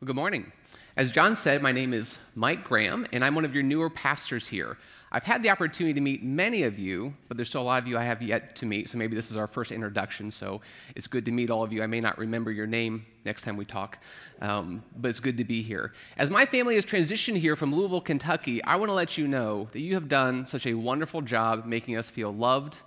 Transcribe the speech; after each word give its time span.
Well, 0.00 0.06
good 0.06 0.16
morning. 0.16 0.50
As 0.96 1.10
John 1.10 1.36
said, 1.36 1.60
my 1.60 1.72
name 1.72 1.92
is 1.92 2.16
Mike 2.34 2.64
Graham, 2.64 3.06
and 3.12 3.22
I'm 3.22 3.34
one 3.34 3.44
of 3.44 3.52
your 3.52 3.62
newer 3.62 3.90
pastors 3.90 4.48
here. 4.48 4.78
I've 5.12 5.24
had 5.24 5.42
the 5.42 5.50
opportunity 5.50 5.92
to 5.92 6.00
meet 6.00 6.22
many 6.22 6.62
of 6.62 6.78
you, 6.78 7.12
but 7.28 7.36
there's 7.36 7.50
still 7.50 7.60
a 7.60 7.64
lot 7.64 7.82
of 7.82 7.86
you 7.86 7.98
I 7.98 8.04
have 8.04 8.22
yet 8.22 8.56
to 8.56 8.64
meet, 8.64 8.88
so 8.88 8.96
maybe 8.96 9.14
this 9.14 9.30
is 9.30 9.36
our 9.36 9.46
first 9.46 9.70
introduction, 9.70 10.30
so 10.30 10.62
it's 10.96 11.06
good 11.06 11.26
to 11.26 11.30
meet 11.30 11.50
all 11.50 11.62
of 11.62 11.70
you. 11.70 11.82
I 11.82 11.86
may 11.86 12.00
not 12.00 12.16
remember 12.16 12.50
your 12.50 12.66
name 12.66 13.04
next 13.26 13.42
time 13.42 13.58
we 13.58 13.66
talk, 13.66 13.98
um, 14.40 14.82
but 14.96 15.08
it's 15.08 15.20
good 15.20 15.36
to 15.36 15.44
be 15.44 15.60
here. 15.60 15.92
As 16.16 16.30
my 16.30 16.46
family 16.46 16.76
has 16.76 16.86
transitioned 16.86 17.36
here 17.36 17.54
from 17.54 17.74
Louisville, 17.74 18.00
Kentucky, 18.00 18.64
I 18.64 18.76
want 18.76 18.88
to 18.88 18.94
let 18.94 19.18
you 19.18 19.28
know 19.28 19.68
that 19.72 19.80
you 19.80 19.92
have 19.92 20.08
done 20.08 20.46
such 20.46 20.64
a 20.66 20.72
wonderful 20.72 21.20
job 21.20 21.66
making 21.66 21.98
us 21.98 22.08
feel 22.08 22.32
loved 22.32 22.78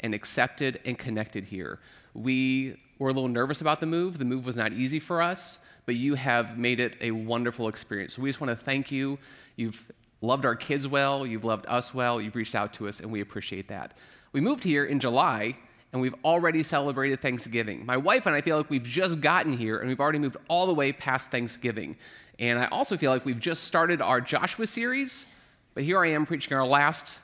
and 0.00 0.14
accepted 0.14 0.80
and 0.86 0.98
connected 0.98 1.44
here. 1.44 1.80
We 2.14 2.78
were 2.98 3.10
a 3.10 3.12
little 3.12 3.28
nervous 3.28 3.60
about 3.60 3.80
the 3.80 3.86
move. 3.86 4.16
The 4.16 4.24
move 4.24 4.46
was 4.46 4.56
not 4.56 4.72
easy 4.72 5.00
for 5.00 5.20
us 5.20 5.58
but 5.86 5.94
you 5.96 6.14
have 6.14 6.58
made 6.58 6.80
it 6.80 6.96
a 7.00 7.10
wonderful 7.10 7.68
experience. 7.68 8.14
So 8.14 8.22
we 8.22 8.28
just 8.28 8.40
want 8.40 8.56
to 8.56 8.64
thank 8.64 8.90
you. 8.90 9.18
You've 9.56 9.90
loved 10.20 10.44
our 10.44 10.54
kids 10.54 10.86
well, 10.86 11.26
you've 11.26 11.44
loved 11.44 11.66
us 11.68 11.92
well, 11.92 12.20
you've 12.20 12.36
reached 12.36 12.54
out 12.54 12.72
to 12.74 12.88
us, 12.88 13.00
and 13.00 13.10
we 13.10 13.20
appreciate 13.20 13.68
that. 13.68 13.92
We 14.32 14.40
moved 14.40 14.64
here 14.64 14.84
in 14.84 15.00
July, 15.00 15.56
and 15.92 16.00
we've 16.00 16.14
already 16.24 16.62
celebrated 16.62 17.20
Thanksgiving. 17.20 17.84
My 17.84 17.96
wife 17.96 18.24
and 18.24 18.34
I 18.34 18.40
feel 18.40 18.56
like 18.56 18.70
we've 18.70 18.82
just 18.82 19.20
gotten 19.20 19.56
here, 19.56 19.78
and 19.78 19.88
we've 19.88 20.00
already 20.00 20.20
moved 20.20 20.36
all 20.48 20.66
the 20.66 20.74
way 20.74 20.92
past 20.92 21.30
Thanksgiving. 21.30 21.96
And 22.38 22.58
I 22.58 22.66
also 22.66 22.96
feel 22.96 23.10
like 23.10 23.24
we've 23.24 23.40
just 23.40 23.64
started 23.64 24.00
our 24.00 24.20
Joshua 24.20 24.66
series, 24.66 25.26
but 25.74 25.84
here 25.84 26.02
I 26.02 26.10
am 26.10 26.24
preaching 26.24 26.56
our 26.56 26.66
last, 26.66 27.18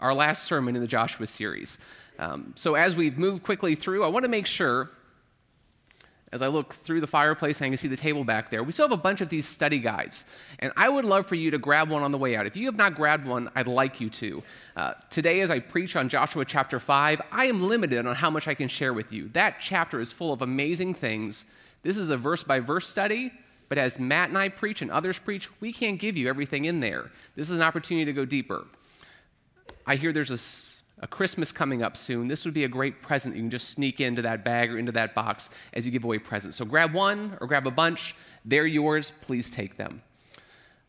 our 0.00 0.12
last 0.12 0.44
sermon 0.44 0.76
in 0.76 0.82
the 0.82 0.88
Joshua 0.88 1.26
series. 1.26 1.78
Um, 2.18 2.52
so 2.56 2.74
as 2.74 2.94
we've 2.94 3.16
moved 3.16 3.42
quickly 3.42 3.74
through, 3.74 4.04
I 4.04 4.08
want 4.08 4.24
to 4.24 4.28
make 4.28 4.46
sure 4.46 4.90
as 6.34 6.42
I 6.42 6.48
look 6.48 6.74
through 6.74 7.00
the 7.00 7.06
fireplace 7.06 7.58
and 7.58 7.66
I 7.66 7.68
can 7.68 7.78
see 7.78 7.86
the 7.86 7.96
table 7.96 8.24
back 8.24 8.50
there, 8.50 8.64
we 8.64 8.72
still 8.72 8.88
have 8.88 8.98
a 8.98 9.00
bunch 9.00 9.20
of 9.20 9.28
these 9.28 9.46
study 9.46 9.78
guides. 9.78 10.24
And 10.58 10.72
I 10.76 10.88
would 10.88 11.04
love 11.04 11.28
for 11.28 11.36
you 11.36 11.52
to 11.52 11.58
grab 11.58 11.88
one 11.88 12.02
on 12.02 12.10
the 12.10 12.18
way 12.18 12.34
out. 12.34 12.44
If 12.44 12.56
you 12.56 12.66
have 12.66 12.74
not 12.74 12.96
grabbed 12.96 13.24
one, 13.24 13.48
I'd 13.54 13.68
like 13.68 14.00
you 14.00 14.10
to. 14.10 14.42
Uh, 14.76 14.94
today, 15.10 15.42
as 15.42 15.50
I 15.52 15.60
preach 15.60 15.94
on 15.94 16.08
Joshua 16.08 16.44
chapter 16.44 16.80
5, 16.80 17.22
I 17.30 17.46
am 17.46 17.68
limited 17.68 18.04
on 18.04 18.16
how 18.16 18.30
much 18.30 18.48
I 18.48 18.54
can 18.54 18.66
share 18.66 18.92
with 18.92 19.12
you. 19.12 19.28
That 19.28 19.58
chapter 19.60 20.00
is 20.00 20.10
full 20.10 20.32
of 20.32 20.42
amazing 20.42 20.94
things. 20.94 21.44
This 21.84 21.96
is 21.96 22.10
a 22.10 22.16
verse 22.16 22.42
by 22.42 22.58
verse 22.58 22.88
study. 22.88 23.32
But 23.68 23.78
as 23.78 23.96
Matt 24.00 24.28
and 24.28 24.36
I 24.36 24.48
preach 24.48 24.82
and 24.82 24.90
others 24.90 25.20
preach, 25.20 25.48
we 25.60 25.72
can't 25.72 26.00
give 26.00 26.16
you 26.16 26.28
everything 26.28 26.64
in 26.64 26.80
there. 26.80 27.12
This 27.36 27.48
is 27.48 27.56
an 27.56 27.62
opportunity 27.62 28.06
to 28.06 28.12
go 28.12 28.24
deeper. 28.24 28.66
I 29.86 29.94
hear 29.94 30.12
there's 30.12 30.32
a 30.32 30.38
a 31.00 31.06
Christmas 31.06 31.52
coming 31.52 31.82
up 31.82 31.96
soon, 31.96 32.28
this 32.28 32.44
would 32.44 32.54
be 32.54 32.64
a 32.64 32.68
great 32.68 33.02
present 33.02 33.34
you 33.34 33.42
can 33.42 33.50
just 33.50 33.70
sneak 33.70 34.00
into 34.00 34.22
that 34.22 34.44
bag 34.44 34.72
or 34.72 34.78
into 34.78 34.92
that 34.92 35.14
box 35.14 35.50
as 35.72 35.84
you 35.84 35.92
give 35.92 36.04
away 36.04 36.18
presents. 36.18 36.56
So 36.56 36.64
grab 36.64 36.94
one 36.94 37.36
or 37.40 37.46
grab 37.46 37.66
a 37.66 37.70
bunch. 37.70 38.14
They're 38.44 38.66
yours. 38.66 39.12
Please 39.20 39.50
take 39.50 39.76
them. 39.76 40.02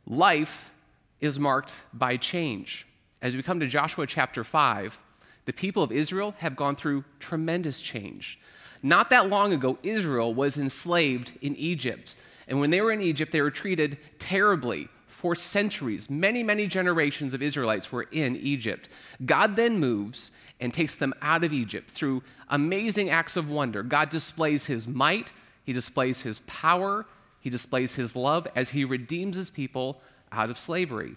Life 0.05 0.71
is 1.19 1.39
marked 1.39 1.73
by 1.91 2.17
change. 2.17 2.87
As 3.21 3.35
we 3.35 3.41
come 3.41 3.59
to 3.59 3.67
Joshua 3.67 4.05
chapter 4.05 4.43
5, 4.43 4.99
the 5.45 5.53
people 5.53 5.81
of 5.81 5.91
Israel 5.91 6.35
have 6.39 6.55
gone 6.55 6.75
through 6.75 7.03
tremendous 7.19 7.81
change. 7.81 8.39
Not 8.83 9.09
that 9.09 9.29
long 9.29 9.51
ago, 9.51 9.79
Israel 9.81 10.33
was 10.33 10.57
enslaved 10.57 11.33
in 11.41 11.55
Egypt. 11.55 12.15
And 12.47 12.59
when 12.59 12.69
they 12.69 12.81
were 12.81 12.91
in 12.91 13.01
Egypt, 13.01 13.31
they 13.31 13.41
were 13.41 13.51
treated 13.51 13.97
terribly 14.19 14.89
for 15.25 15.33
centuries, 15.33 16.07
many, 16.07 16.43
many 16.43 16.67
generations 16.67 17.33
of 17.33 17.41
Israelites 17.41 17.91
were 17.91 18.03
in 18.11 18.35
Egypt. 18.35 18.87
God 19.25 19.55
then 19.55 19.79
moves 19.79 20.29
and 20.59 20.71
takes 20.71 20.93
them 20.93 21.15
out 21.19 21.43
of 21.43 21.51
Egypt 21.51 21.89
through 21.89 22.21
amazing 22.47 23.09
acts 23.09 23.35
of 23.35 23.49
wonder. 23.49 23.81
God 23.81 24.11
displays 24.11 24.67
his 24.67 24.87
might, 24.87 25.31
he 25.63 25.73
displays 25.73 26.21
his 26.21 26.41
power, 26.45 27.07
he 27.39 27.49
displays 27.49 27.95
his 27.95 28.15
love 28.15 28.47
as 28.55 28.69
he 28.69 28.85
redeems 28.85 29.35
his 29.35 29.49
people 29.49 29.99
out 30.31 30.51
of 30.51 30.59
slavery 30.59 31.15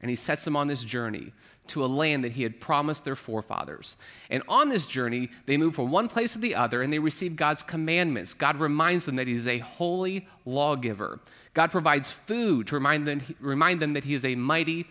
and 0.00 0.10
he 0.10 0.16
sets 0.16 0.44
them 0.44 0.56
on 0.56 0.68
this 0.68 0.82
journey 0.82 1.32
to 1.68 1.84
a 1.84 1.86
land 1.86 2.24
that 2.24 2.32
he 2.32 2.42
had 2.42 2.60
promised 2.60 3.04
their 3.04 3.16
forefathers. 3.16 3.96
And 4.28 4.42
on 4.48 4.68
this 4.68 4.86
journey, 4.86 5.30
they 5.46 5.56
move 5.56 5.74
from 5.74 5.90
one 5.90 6.08
place 6.08 6.32
to 6.32 6.38
the 6.38 6.54
other 6.54 6.82
and 6.82 6.92
they 6.92 6.98
receive 6.98 7.36
God's 7.36 7.62
commandments. 7.62 8.34
God 8.34 8.56
reminds 8.56 9.04
them 9.04 9.16
that 9.16 9.28
he 9.28 9.34
is 9.34 9.46
a 9.46 9.58
holy 9.58 10.26
lawgiver. 10.44 11.20
God 11.54 11.70
provides 11.70 12.10
food 12.10 12.66
to 12.68 12.74
remind 12.74 13.06
them, 13.06 13.22
remind 13.38 13.80
them 13.80 13.92
that 13.92 14.04
he 14.04 14.14
is 14.14 14.24
a 14.24 14.34
mighty 14.34 14.86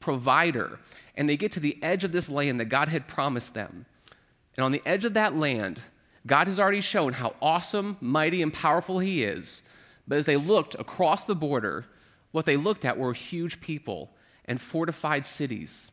provider. 0.00 0.78
And 1.16 1.28
they 1.28 1.36
get 1.36 1.52
to 1.52 1.60
the 1.60 1.78
edge 1.82 2.04
of 2.04 2.12
this 2.12 2.28
land 2.28 2.60
that 2.60 2.66
God 2.66 2.88
had 2.88 3.08
promised 3.08 3.54
them. 3.54 3.86
And 4.56 4.64
on 4.64 4.72
the 4.72 4.82
edge 4.84 5.04
of 5.04 5.14
that 5.14 5.36
land, 5.36 5.82
God 6.26 6.46
has 6.46 6.60
already 6.60 6.80
shown 6.80 7.14
how 7.14 7.36
awesome, 7.40 7.96
mighty, 8.00 8.42
and 8.42 8.52
powerful 8.52 8.98
he 8.98 9.22
is. 9.22 9.62
But 10.06 10.18
as 10.18 10.26
they 10.26 10.36
looked 10.36 10.74
across 10.74 11.24
the 11.24 11.34
border, 11.34 11.86
what 12.32 12.44
they 12.44 12.56
looked 12.56 12.84
at 12.84 12.98
were 12.98 13.14
huge 13.14 13.60
people 13.60 14.10
and 14.48 14.60
fortified 14.60 15.26
cities. 15.26 15.92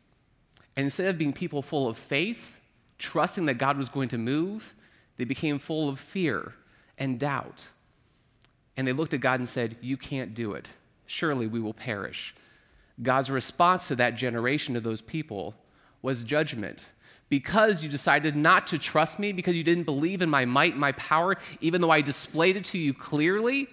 And 0.74 0.84
instead 0.84 1.06
of 1.08 1.18
being 1.18 1.32
people 1.32 1.62
full 1.62 1.88
of 1.88 1.96
faith, 1.96 2.56
trusting 2.98 3.46
that 3.46 3.54
God 3.54 3.76
was 3.76 3.88
going 3.88 4.08
to 4.08 4.18
move, 4.18 4.74
they 5.18 5.24
became 5.24 5.58
full 5.58 5.88
of 5.88 6.00
fear 6.00 6.54
and 6.98 7.20
doubt. 7.20 7.68
And 8.76 8.88
they 8.88 8.92
looked 8.92 9.14
at 9.14 9.20
God 9.20 9.38
and 9.38 9.48
said, 9.48 9.76
You 9.80 9.96
can't 9.96 10.34
do 10.34 10.52
it. 10.52 10.70
Surely 11.06 11.46
we 11.46 11.60
will 11.60 11.74
perish. 11.74 12.34
God's 13.02 13.30
response 13.30 13.88
to 13.88 13.96
that 13.96 14.16
generation 14.16 14.74
of 14.74 14.82
those 14.82 15.00
people 15.02 15.54
was 16.02 16.22
judgment. 16.22 16.86
Because 17.28 17.82
you 17.82 17.88
decided 17.88 18.36
not 18.36 18.68
to 18.68 18.78
trust 18.78 19.18
me, 19.18 19.32
because 19.32 19.56
you 19.56 19.64
didn't 19.64 19.84
believe 19.84 20.22
in 20.22 20.30
my 20.30 20.44
might 20.44 20.76
my 20.76 20.92
power, 20.92 21.36
even 21.60 21.80
though 21.80 21.90
I 21.90 22.00
displayed 22.00 22.56
it 22.56 22.64
to 22.66 22.78
you 22.78 22.94
clearly, 22.94 23.68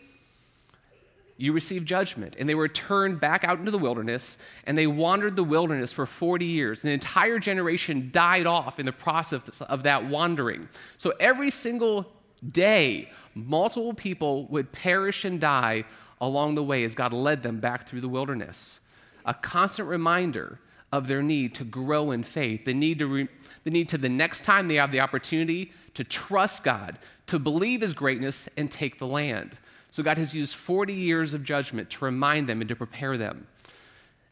you 1.44 1.52
received 1.52 1.86
judgment. 1.86 2.38
And 2.40 2.48
they 2.48 2.56
were 2.56 2.70
turned 2.70 3.20
back 3.20 3.44
out 3.44 3.60
into 3.60 3.70
the 3.70 3.78
wilderness, 3.78 4.38
and 4.64 4.78
they 4.78 4.88
wandered 4.88 5.36
the 5.36 5.44
wilderness 5.44 5.92
for 5.92 6.06
40 6.06 6.46
years. 6.46 6.86
An 6.86 6.90
entire 6.90 7.38
generation 7.38 8.12
died 8.14 8.48
off 8.48 8.80
in 8.80 8.86
the 8.86 8.94
process 8.94 9.60
of 9.60 9.84
that 9.84 10.06
wandering. 10.06 10.70
So 10.98 11.12
every 11.20 11.50
single 11.50 12.10
day, 12.50 13.12
multiple 13.36 13.94
people 13.94 14.46
would 14.46 14.72
perish 14.72 15.26
and 15.26 15.42
die 15.42 15.84
along 16.22 16.56
the 16.56 16.64
way 16.64 16.86
as 16.86 16.96
God 16.96 17.12
led 17.12 17.44
them 17.44 17.60
back 17.60 17.90
through 17.90 18.00
the 18.00 18.08
wilderness. 18.08 18.80
A 19.26 19.34
constant 19.34 19.90
reminder 19.90 20.60
of 20.94 21.08
their 21.08 21.22
need 21.22 21.54
to 21.56 21.66
grow 21.66 22.12
in 22.12 22.24
faith, 22.24 22.64
the 22.64 22.74
need 22.74 23.00
to, 23.00 23.08
re- 23.08 23.30
the 23.66 23.70
need 23.70 23.90
to 23.90 23.98
the 23.98 24.08
next 24.08 24.46
time 24.46 24.70
they 24.70 24.76
have 24.76 24.94
the 24.94 25.02
opportunity 25.02 25.74
to 25.96 26.06
trust 26.06 26.64
God, 26.64 27.00
to 27.28 27.38
believe 27.38 27.82
His 27.82 27.94
greatness, 27.94 28.48
and 28.56 28.72
take 28.72 28.98
the 28.98 29.08
land. 29.08 29.58
So 29.94 30.02
God 30.02 30.18
has 30.18 30.34
used 30.34 30.56
40 30.56 30.92
years 30.92 31.36
of 31.36 31.44
judgment 31.44 31.92
to 31.92 32.06
remind 32.06 32.50
them 32.50 32.62
and 32.62 32.68
to 32.68 32.76
prepare 32.76 33.16
them. 33.16 33.46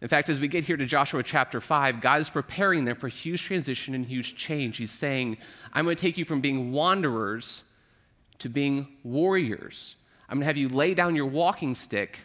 In 0.02 0.08
fact, 0.08 0.28
as 0.28 0.40
we 0.40 0.48
get 0.48 0.64
here 0.64 0.76
to 0.76 0.88
Joshua 0.88 1.22
chapter 1.22 1.62
5, 1.62 2.02
God 2.02 2.20
is 2.20 2.32
preparing 2.32 2.86
them 2.86 2.96
for 2.96 3.08
huge 3.10 3.44
transition 3.44 3.94
and 3.94 4.04
huge 4.04 4.36
change. 4.36 4.78
He's 4.78 4.90
saying, 4.90 5.38
I'm 5.72 5.86
going 5.86 5.96
to 5.96 6.02
take 6.02 6.18
you 6.18 6.26
from 6.26 6.42
being 6.42 6.72
wanderers 6.72 7.62
to 8.40 8.50
being 8.50 8.88
warriors. 9.04 9.98
I'm 10.28 10.40
going 10.40 10.46
to 10.46 10.48
have 10.48 10.58
you 10.58 10.68
lay 10.68 10.96
down 10.96 11.16
your 11.16 11.28
walking 11.28 11.76
stick 11.76 12.22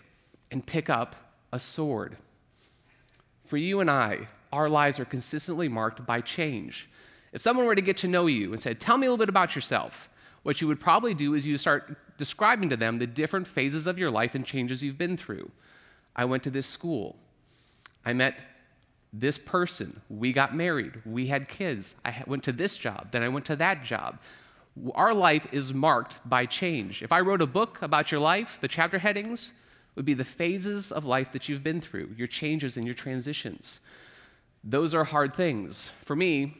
and 0.51 0.65
pick 0.65 0.89
up 0.89 1.15
a 1.53 1.59
sword. 1.59 2.17
For 3.45 3.59
you 3.59 3.81
and 3.81 3.91
I, 3.91 4.29
our 4.51 4.71
lives 4.71 4.99
are 4.99 5.05
consistently 5.05 5.69
marked 5.69 6.07
by 6.07 6.23
change. 6.23 6.89
If 7.35 7.43
someone 7.43 7.67
were 7.67 7.75
to 7.75 7.83
get 7.83 7.99
to 7.99 8.09
know 8.09 8.29
you 8.29 8.55
and 8.55 8.63
said, 8.63 8.81
Tell 8.81 8.97
me 8.97 9.07
a 9.07 9.11
little 9.11 9.23
bit 9.23 9.29
about 9.29 9.55
yourself, 9.55 10.09
what 10.47 10.61
you 10.61 10.69
would 10.69 10.79
probably 10.79 11.13
do 11.13 11.35
is 11.35 11.45
you 11.45 11.59
start 11.59 11.97
describing 12.19 12.69
to 12.69 12.77
them 12.77 13.01
the 13.01 13.07
different 13.07 13.49
phases 13.49 13.85
of 13.85 13.99
your 13.99 14.13
life 14.13 14.33
and 14.33 14.47
changes 14.47 14.81
you've 14.81 14.97
been 14.97 15.17
through. 15.17 15.51
I 16.15 16.25
went 16.25 16.45
to 16.45 16.51
this 16.51 16.69
school. 16.69 17.17
I 18.05 18.13
met 18.13 18.39
this 19.13 19.39
person. 19.39 20.03
We 20.09 20.33
got 20.33 20.55
married. 20.55 21.03
We 21.05 21.27
had 21.27 21.49
kids. 21.49 21.97
I 22.05 22.23
went 22.29 22.45
to 22.45 22.53
this 22.53 22.77
job. 22.77 23.11
Then 23.11 23.25
I 23.25 23.29
went 23.29 23.45
to 23.47 23.57
that 23.57 23.83
job. 23.83 24.21
Our 24.95 25.13
life 25.13 25.49
is 25.51 25.75
marked 25.75 26.21
by 26.25 26.47
change. 26.47 27.03
If 27.03 27.11
I 27.11 27.19
wrote 27.23 27.43
a 27.43 27.47
book 27.49 27.83
about 27.83 28.13
your 28.13 28.21
life, 28.21 28.59
the 28.61 28.69
chapter 28.69 29.01
headings 29.01 29.51
would 29.97 30.05
be 30.05 30.15
the 30.15 30.25
phases 30.25 30.93
of 30.93 31.05
life 31.05 31.33
that 31.33 31.49
you've 31.49 31.65
been 31.65 31.81
through, 31.81 32.15
your 32.17 32.29
changes 32.29 32.77
and 32.77 32.87
your 32.87 32.95
transitions. 32.95 33.81
Those 34.63 34.95
are 34.95 35.03
hard 35.03 35.35
things. 35.35 35.91
For 36.05 36.15
me 36.15 36.55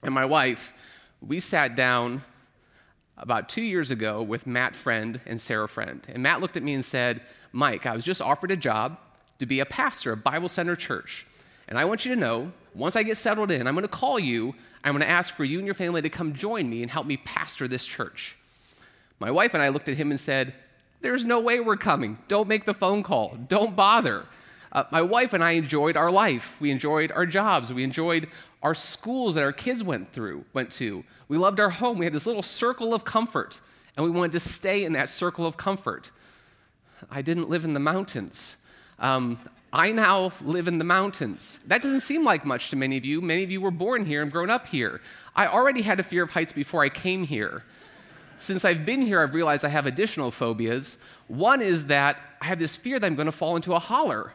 and 0.00 0.14
my 0.14 0.26
wife, 0.26 0.72
we 1.20 1.40
sat 1.40 1.74
down 1.74 2.22
about 3.20 3.48
two 3.48 3.62
years 3.62 3.90
ago 3.90 4.22
with 4.22 4.46
Matt 4.46 4.74
Friend 4.74 5.20
and 5.26 5.40
Sarah 5.40 5.68
Friend. 5.68 6.04
And 6.08 6.22
Matt 6.22 6.40
looked 6.40 6.56
at 6.56 6.62
me 6.62 6.74
and 6.74 6.84
said, 6.84 7.20
Mike, 7.52 7.86
I 7.86 7.94
was 7.94 8.04
just 8.04 8.20
offered 8.20 8.50
a 8.50 8.56
job 8.56 8.98
to 9.38 9.46
be 9.46 9.60
a 9.60 9.66
pastor 9.66 10.12
of 10.12 10.24
Bible 10.24 10.48
Center 10.48 10.74
Church. 10.74 11.26
And 11.68 11.78
I 11.78 11.84
want 11.84 12.04
you 12.04 12.14
to 12.14 12.20
know, 12.20 12.52
once 12.74 12.96
I 12.96 13.02
get 13.02 13.16
settled 13.16 13.50
in, 13.50 13.66
I'm 13.66 13.74
going 13.74 13.82
to 13.82 13.88
call 13.88 14.18
you. 14.18 14.54
I'm 14.82 14.92
going 14.92 15.06
to 15.06 15.08
ask 15.08 15.34
for 15.34 15.44
you 15.44 15.58
and 15.58 15.66
your 15.66 15.74
family 15.74 16.02
to 16.02 16.10
come 16.10 16.34
join 16.34 16.68
me 16.68 16.82
and 16.82 16.90
help 16.90 17.06
me 17.06 17.18
pastor 17.18 17.68
this 17.68 17.84
church. 17.84 18.36
My 19.18 19.30
wife 19.30 19.54
and 19.54 19.62
I 19.62 19.68
looked 19.68 19.88
at 19.88 19.96
him 19.96 20.10
and 20.10 20.18
said, 20.18 20.54
There's 21.02 21.24
no 21.24 21.40
way 21.40 21.60
we're 21.60 21.76
coming. 21.76 22.18
Don't 22.26 22.48
make 22.48 22.64
the 22.64 22.74
phone 22.74 23.02
call. 23.02 23.36
Don't 23.48 23.76
bother. 23.76 24.24
Uh, 24.72 24.84
my 24.90 25.02
wife 25.02 25.32
and 25.32 25.42
I 25.42 25.52
enjoyed 25.52 25.96
our 25.96 26.10
life. 26.10 26.52
We 26.60 26.70
enjoyed 26.70 27.12
our 27.12 27.26
jobs. 27.26 27.72
We 27.72 27.84
enjoyed 27.84 28.28
our 28.62 28.74
schools 28.74 29.34
that 29.34 29.42
our 29.42 29.52
kids 29.52 29.82
went 29.82 30.12
through, 30.12 30.44
went 30.52 30.70
to. 30.72 31.04
We 31.28 31.38
loved 31.38 31.60
our 31.60 31.70
home. 31.70 31.98
We 31.98 32.06
had 32.06 32.12
this 32.12 32.26
little 32.26 32.42
circle 32.42 32.92
of 32.92 33.04
comfort, 33.04 33.60
and 33.96 34.04
we 34.04 34.10
wanted 34.10 34.32
to 34.32 34.40
stay 34.40 34.84
in 34.84 34.92
that 34.92 35.08
circle 35.08 35.46
of 35.46 35.56
comfort. 35.56 36.10
I 37.10 37.22
didn't 37.22 37.48
live 37.48 37.64
in 37.64 37.72
the 37.72 37.80
mountains. 37.80 38.56
Um, 38.98 39.38
I 39.72 39.92
now 39.92 40.32
live 40.42 40.68
in 40.68 40.78
the 40.78 40.84
mountains. 40.84 41.60
That 41.66 41.80
doesn't 41.80 42.00
seem 42.00 42.24
like 42.24 42.44
much 42.44 42.70
to 42.70 42.76
many 42.76 42.96
of 42.96 43.04
you. 43.04 43.20
Many 43.20 43.44
of 43.44 43.50
you 43.50 43.60
were 43.60 43.70
born 43.70 44.04
here 44.04 44.20
and 44.20 44.30
grown 44.30 44.50
up 44.50 44.66
here. 44.66 45.00
I 45.34 45.46
already 45.46 45.82
had 45.82 46.00
a 46.00 46.02
fear 46.02 46.24
of 46.24 46.30
heights 46.30 46.52
before 46.52 46.84
I 46.84 46.88
came 46.88 47.24
here. 47.24 47.64
Since 48.36 48.64
I've 48.64 48.84
been 48.84 49.02
here, 49.02 49.22
I've 49.22 49.34
realized 49.34 49.64
I 49.64 49.68
have 49.68 49.86
additional 49.86 50.30
phobias. 50.30 50.98
One 51.28 51.62
is 51.62 51.86
that 51.86 52.20
I 52.40 52.46
have 52.46 52.58
this 52.58 52.74
fear 52.74 52.98
that 52.98 53.06
I'm 53.06 53.14
going 53.14 53.26
to 53.26 53.32
fall 53.32 53.54
into 53.54 53.74
a 53.74 53.78
holler. 53.78 54.32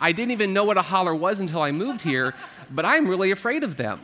I 0.00 0.12
didn't 0.12 0.32
even 0.32 0.52
know 0.52 0.64
what 0.64 0.76
a 0.76 0.82
holler 0.82 1.14
was 1.14 1.40
until 1.40 1.62
I 1.62 1.72
moved 1.72 2.02
here, 2.02 2.34
but 2.70 2.84
I'm 2.84 3.08
really 3.08 3.30
afraid 3.30 3.62
of 3.62 3.76
them. 3.76 4.00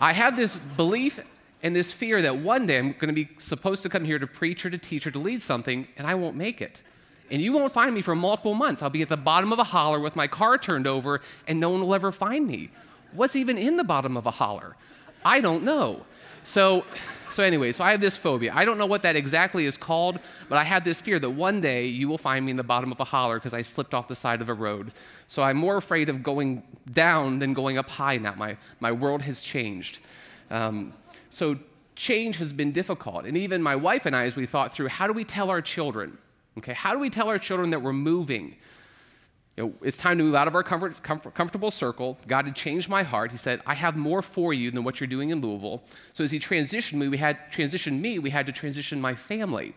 I 0.00 0.12
have 0.12 0.36
this 0.36 0.56
belief 0.76 1.20
and 1.62 1.74
this 1.74 1.92
fear 1.92 2.20
that 2.22 2.38
one 2.38 2.66
day 2.66 2.78
I'm 2.78 2.92
going 2.92 3.08
to 3.08 3.14
be 3.14 3.28
supposed 3.38 3.82
to 3.84 3.88
come 3.88 4.04
here 4.04 4.18
to 4.18 4.26
preach 4.26 4.66
or 4.66 4.70
to 4.70 4.78
teach 4.78 5.06
or 5.06 5.10
to 5.10 5.18
lead 5.18 5.40
something, 5.40 5.88
and 5.96 6.06
I 6.06 6.14
won't 6.14 6.36
make 6.36 6.60
it. 6.60 6.82
And 7.30 7.40
you 7.40 7.52
won't 7.52 7.72
find 7.72 7.94
me 7.94 8.02
for 8.02 8.14
multiple 8.14 8.54
months. 8.54 8.82
I'll 8.82 8.90
be 8.90 9.02
at 9.02 9.08
the 9.08 9.16
bottom 9.16 9.52
of 9.52 9.58
a 9.58 9.64
holler 9.64 9.98
with 9.98 10.14
my 10.14 10.26
car 10.26 10.58
turned 10.58 10.86
over, 10.86 11.22
and 11.48 11.58
no 11.58 11.70
one 11.70 11.80
will 11.80 11.94
ever 11.94 12.12
find 12.12 12.46
me. 12.46 12.70
What's 13.12 13.34
even 13.34 13.56
in 13.56 13.76
the 13.76 13.84
bottom 13.84 14.16
of 14.16 14.26
a 14.26 14.32
holler? 14.32 14.76
I 15.24 15.40
don't 15.40 15.64
know. 15.64 16.04
So, 16.44 16.84
so 17.30 17.42
anyway, 17.42 17.72
so 17.72 17.82
I 17.82 17.90
have 17.90 18.00
this 18.00 18.16
phobia. 18.16 18.52
I 18.54 18.64
don't 18.64 18.78
know 18.78 18.86
what 18.86 19.02
that 19.02 19.16
exactly 19.16 19.64
is 19.64 19.76
called, 19.76 20.20
but 20.48 20.56
I 20.56 20.62
have 20.64 20.84
this 20.84 21.00
fear 21.00 21.18
that 21.18 21.30
one 21.30 21.60
day 21.60 21.86
you 21.86 22.06
will 22.06 22.18
find 22.18 22.44
me 22.44 22.52
in 22.52 22.56
the 22.56 22.62
bottom 22.62 22.92
of 22.92 23.00
a 23.00 23.04
holler 23.04 23.36
because 23.36 23.54
I 23.54 23.62
slipped 23.62 23.94
off 23.94 24.06
the 24.06 24.14
side 24.14 24.40
of 24.40 24.48
a 24.48 24.54
road. 24.54 24.92
So 25.26 25.42
I'm 25.42 25.56
more 25.56 25.76
afraid 25.76 26.08
of 26.08 26.22
going 26.22 26.62
down 26.92 27.38
than 27.38 27.54
going 27.54 27.78
up 27.78 27.88
high 27.88 28.18
now. 28.18 28.34
My, 28.34 28.56
my 28.78 28.92
world 28.92 29.22
has 29.22 29.40
changed. 29.40 29.98
Um, 30.50 30.92
so 31.30 31.56
change 31.96 32.36
has 32.36 32.52
been 32.52 32.72
difficult. 32.72 33.24
And 33.24 33.36
even 33.36 33.62
my 33.62 33.74
wife 33.74 34.06
and 34.06 34.14
I, 34.14 34.24
as 34.24 34.36
we 34.36 34.46
thought 34.46 34.74
through, 34.74 34.88
how 34.88 35.06
do 35.06 35.12
we 35.12 35.24
tell 35.24 35.50
our 35.50 35.62
children? 35.62 36.18
Okay, 36.58 36.74
how 36.74 36.92
do 36.92 36.98
we 36.98 37.10
tell 37.10 37.28
our 37.28 37.38
children 37.38 37.70
that 37.70 37.82
we're 37.82 37.92
moving? 37.92 38.56
You 39.56 39.64
know, 39.64 39.74
it's 39.82 39.96
time 39.96 40.18
to 40.18 40.24
move 40.24 40.34
out 40.34 40.48
of 40.48 40.54
our 40.54 40.64
comfort, 40.64 41.02
comfort, 41.02 41.34
comfortable 41.34 41.70
circle. 41.70 42.18
God 42.26 42.46
had 42.46 42.56
changed 42.56 42.88
my 42.88 43.04
heart. 43.04 43.30
He 43.30 43.38
said, 43.38 43.62
I 43.66 43.74
have 43.74 43.96
more 43.96 44.20
for 44.20 44.52
you 44.52 44.72
than 44.72 44.82
what 44.82 44.98
you're 44.98 45.06
doing 45.06 45.30
in 45.30 45.40
Louisville. 45.40 45.84
So 46.12 46.24
as 46.24 46.32
he 46.32 46.40
transitioned 46.40 46.98
me, 46.98 47.06
we 47.06 47.18
had 47.18 47.38
transitioned 47.52 48.00
me, 48.00 48.18
we 48.18 48.30
had 48.30 48.46
to 48.46 48.52
transition 48.52 49.00
my 49.00 49.14
family. 49.14 49.74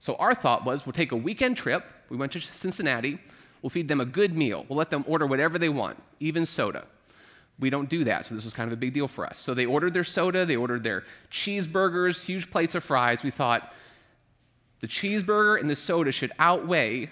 So 0.00 0.16
our 0.16 0.34
thought 0.34 0.64
was 0.64 0.84
we'll 0.84 0.92
take 0.92 1.12
a 1.12 1.16
weekend 1.16 1.56
trip. 1.56 1.84
We 2.08 2.16
went 2.16 2.32
to 2.32 2.40
Cincinnati. 2.40 3.18
We'll 3.62 3.70
feed 3.70 3.88
them 3.88 4.00
a 4.00 4.04
good 4.04 4.36
meal. 4.36 4.66
We'll 4.68 4.78
let 4.78 4.90
them 4.90 5.04
order 5.06 5.26
whatever 5.26 5.58
they 5.58 5.68
want, 5.68 6.02
even 6.20 6.44
soda. 6.44 6.86
We 7.58 7.70
don't 7.70 7.88
do 7.88 8.04
that, 8.04 8.26
so 8.26 8.34
this 8.34 8.44
was 8.44 8.52
kind 8.52 8.70
of 8.70 8.76
a 8.76 8.76
big 8.76 8.92
deal 8.92 9.08
for 9.08 9.24
us. 9.24 9.38
So 9.38 9.54
they 9.54 9.64
ordered 9.64 9.94
their 9.94 10.04
soda, 10.04 10.44
they 10.44 10.56
ordered 10.56 10.82
their 10.82 11.04
cheeseburgers, 11.30 12.24
huge 12.24 12.50
plates 12.50 12.74
of 12.74 12.84
fries. 12.84 13.22
We 13.22 13.30
thought 13.30 13.72
the 14.80 14.86
cheeseburger 14.86 15.58
and 15.58 15.70
the 15.70 15.74
soda 15.74 16.12
should 16.12 16.32
outweigh 16.38 17.10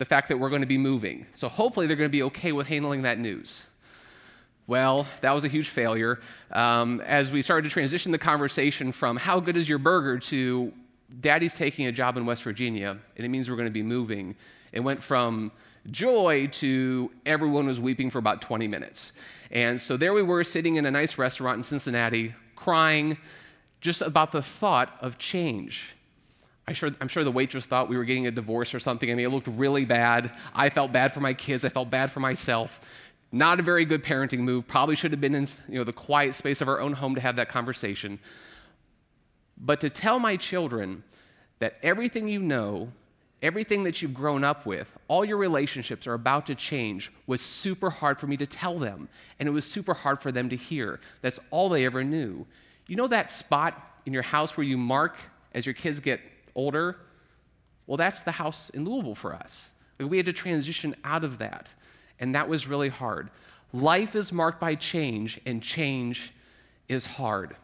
the 0.00 0.06
fact 0.06 0.28
that 0.28 0.38
we're 0.38 0.48
going 0.48 0.62
to 0.62 0.66
be 0.66 0.78
moving. 0.78 1.26
So 1.34 1.46
hopefully 1.46 1.86
they're 1.86 1.94
going 1.94 2.08
to 2.08 2.10
be 2.10 2.22
okay 2.22 2.52
with 2.52 2.68
handling 2.68 3.02
that 3.02 3.18
news. 3.18 3.64
Well, 4.66 5.06
that 5.20 5.32
was 5.32 5.44
a 5.44 5.48
huge 5.48 5.68
failure. 5.68 6.20
Um, 6.50 7.02
as 7.02 7.30
we 7.30 7.42
started 7.42 7.68
to 7.68 7.70
transition 7.70 8.10
the 8.10 8.18
conversation 8.18 8.92
from 8.92 9.18
how 9.18 9.40
good 9.40 9.58
is 9.58 9.68
your 9.68 9.78
burger 9.78 10.18
to 10.18 10.72
daddy's 11.20 11.52
taking 11.52 11.86
a 11.86 11.92
job 11.92 12.16
in 12.16 12.24
West 12.24 12.44
Virginia, 12.44 12.96
and 13.14 13.26
it 13.26 13.28
means 13.28 13.50
we're 13.50 13.56
going 13.56 13.68
to 13.68 13.70
be 13.70 13.82
moving, 13.82 14.36
it 14.72 14.80
went 14.80 15.02
from 15.02 15.52
joy 15.90 16.48
to 16.52 17.10
everyone 17.26 17.66
was 17.66 17.78
weeping 17.78 18.08
for 18.08 18.18
about 18.18 18.40
20 18.40 18.66
minutes. 18.68 19.12
And 19.50 19.78
so 19.78 19.98
there 19.98 20.14
we 20.14 20.22
were 20.22 20.44
sitting 20.44 20.76
in 20.76 20.86
a 20.86 20.90
nice 20.90 21.18
restaurant 21.18 21.58
in 21.58 21.62
Cincinnati, 21.62 22.34
crying 22.56 23.18
just 23.82 24.00
about 24.00 24.32
the 24.32 24.40
thought 24.40 24.96
of 25.02 25.18
change. 25.18 25.94
I 26.70 26.72
sure, 26.72 26.90
I'm 27.00 27.08
sure 27.08 27.24
the 27.24 27.32
waitress 27.32 27.66
thought 27.66 27.88
we 27.88 27.96
were 27.96 28.04
getting 28.04 28.28
a 28.28 28.30
divorce 28.30 28.74
or 28.74 28.78
something. 28.78 29.10
I 29.10 29.14
mean, 29.14 29.26
it 29.26 29.30
looked 29.30 29.48
really 29.48 29.84
bad. 29.84 30.30
I 30.54 30.70
felt 30.70 30.92
bad 30.92 31.12
for 31.12 31.18
my 31.18 31.34
kids. 31.34 31.64
I 31.64 31.68
felt 31.68 31.90
bad 31.90 32.12
for 32.12 32.20
myself. 32.20 32.80
Not 33.32 33.58
a 33.58 33.62
very 33.64 33.84
good 33.84 34.04
parenting 34.04 34.38
move. 34.38 34.68
Probably 34.68 34.94
should 34.94 35.10
have 35.10 35.20
been 35.20 35.34
in 35.34 35.48
you 35.68 35.78
know, 35.78 35.84
the 35.84 35.92
quiet 35.92 36.32
space 36.34 36.60
of 36.60 36.68
our 36.68 36.78
own 36.78 36.92
home 36.92 37.16
to 37.16 37.20
have 37.20 37.34
that 37.36 37.48
conversation. 37.48 38.20
But 39.58 39.80
to 39.80 39.90
tell 39.90 40.20
my 40.20 40.36
children 40.36 41.02
that 41.58 41.74
everything 41.82 42.28
you 42.28 42.38
know, 42.40 42.92
everything 43.42 43.82
that 43.82 44.00
you've 44.00 44.14
grown 44.14 44.44
up 44.44 44.64
with, 44.64 44.96
all 45.08 45.24
your 45.24 45.38
relationships 45.38 46.06
are 46.06 46.14
about 46.14 46.46
to 46.46 46.54
change 46.54 47.10
was 47.26 47.40
super 47.40 47.90
hard 47.90 48.20
for 48.20 48.28
me 48.28 48.36
to 48.36 48.46
tell 48.46 48.78
them. 48.78 49.08
And 49.40 49.48
it 49.48 49.52
was 49.52 49.64
super 49.64 49.92
hard 49.92 50.22
for 50.22 50.30
them 50.30 50.48
to 50.50 50.56
hear. 50.56 51.00
That's 51.20 51.40
all 51.50 51.68
they 51.68 51.84
ever 51.84 52.04
knew. 52.04 52.46
You 52.86 52.94
know 52.94 53.08
that 53.08 53.28
spot 53.28 53.74
in 54.06 54.12
your 54.12 54.22
house 54.22 54.56
where 54.56 54.64
you 54.64 54.78
mark 54.78 55.16
as 55.52 55.66
your 55.66 55.74
kids 55.74 55.98
get 55.98 56.20
older. 56.60 56.96
Well, 57.86 57.96
that's 57.96 58.20
the 58.20 58.32
house 58.32 58.70
in 58.70 58.84
Louisville 58.84 59.14
for 59.14 59.34
us. 59.34 59.72
We 59.98 60.16
had 60.16 60.26
to 60.26 60.32
transition 60.32 60.94
out 61.04 61.24
of 61.24 61.38
that, 61.38 61.70
and 62.18 62.34
that 62.34 62.48
was 62.48 62.66
really 62.66 62.88
hard. 62.88 63.30
Life 63.72 64.14
is 64.14 64.32
marked 64.32 64.60
by 64.60 64.74
change, 64.74 65.40
and 65.44 65.62
change 65.62 66.32
is 66.88 67.06
hard. 67.06 67.56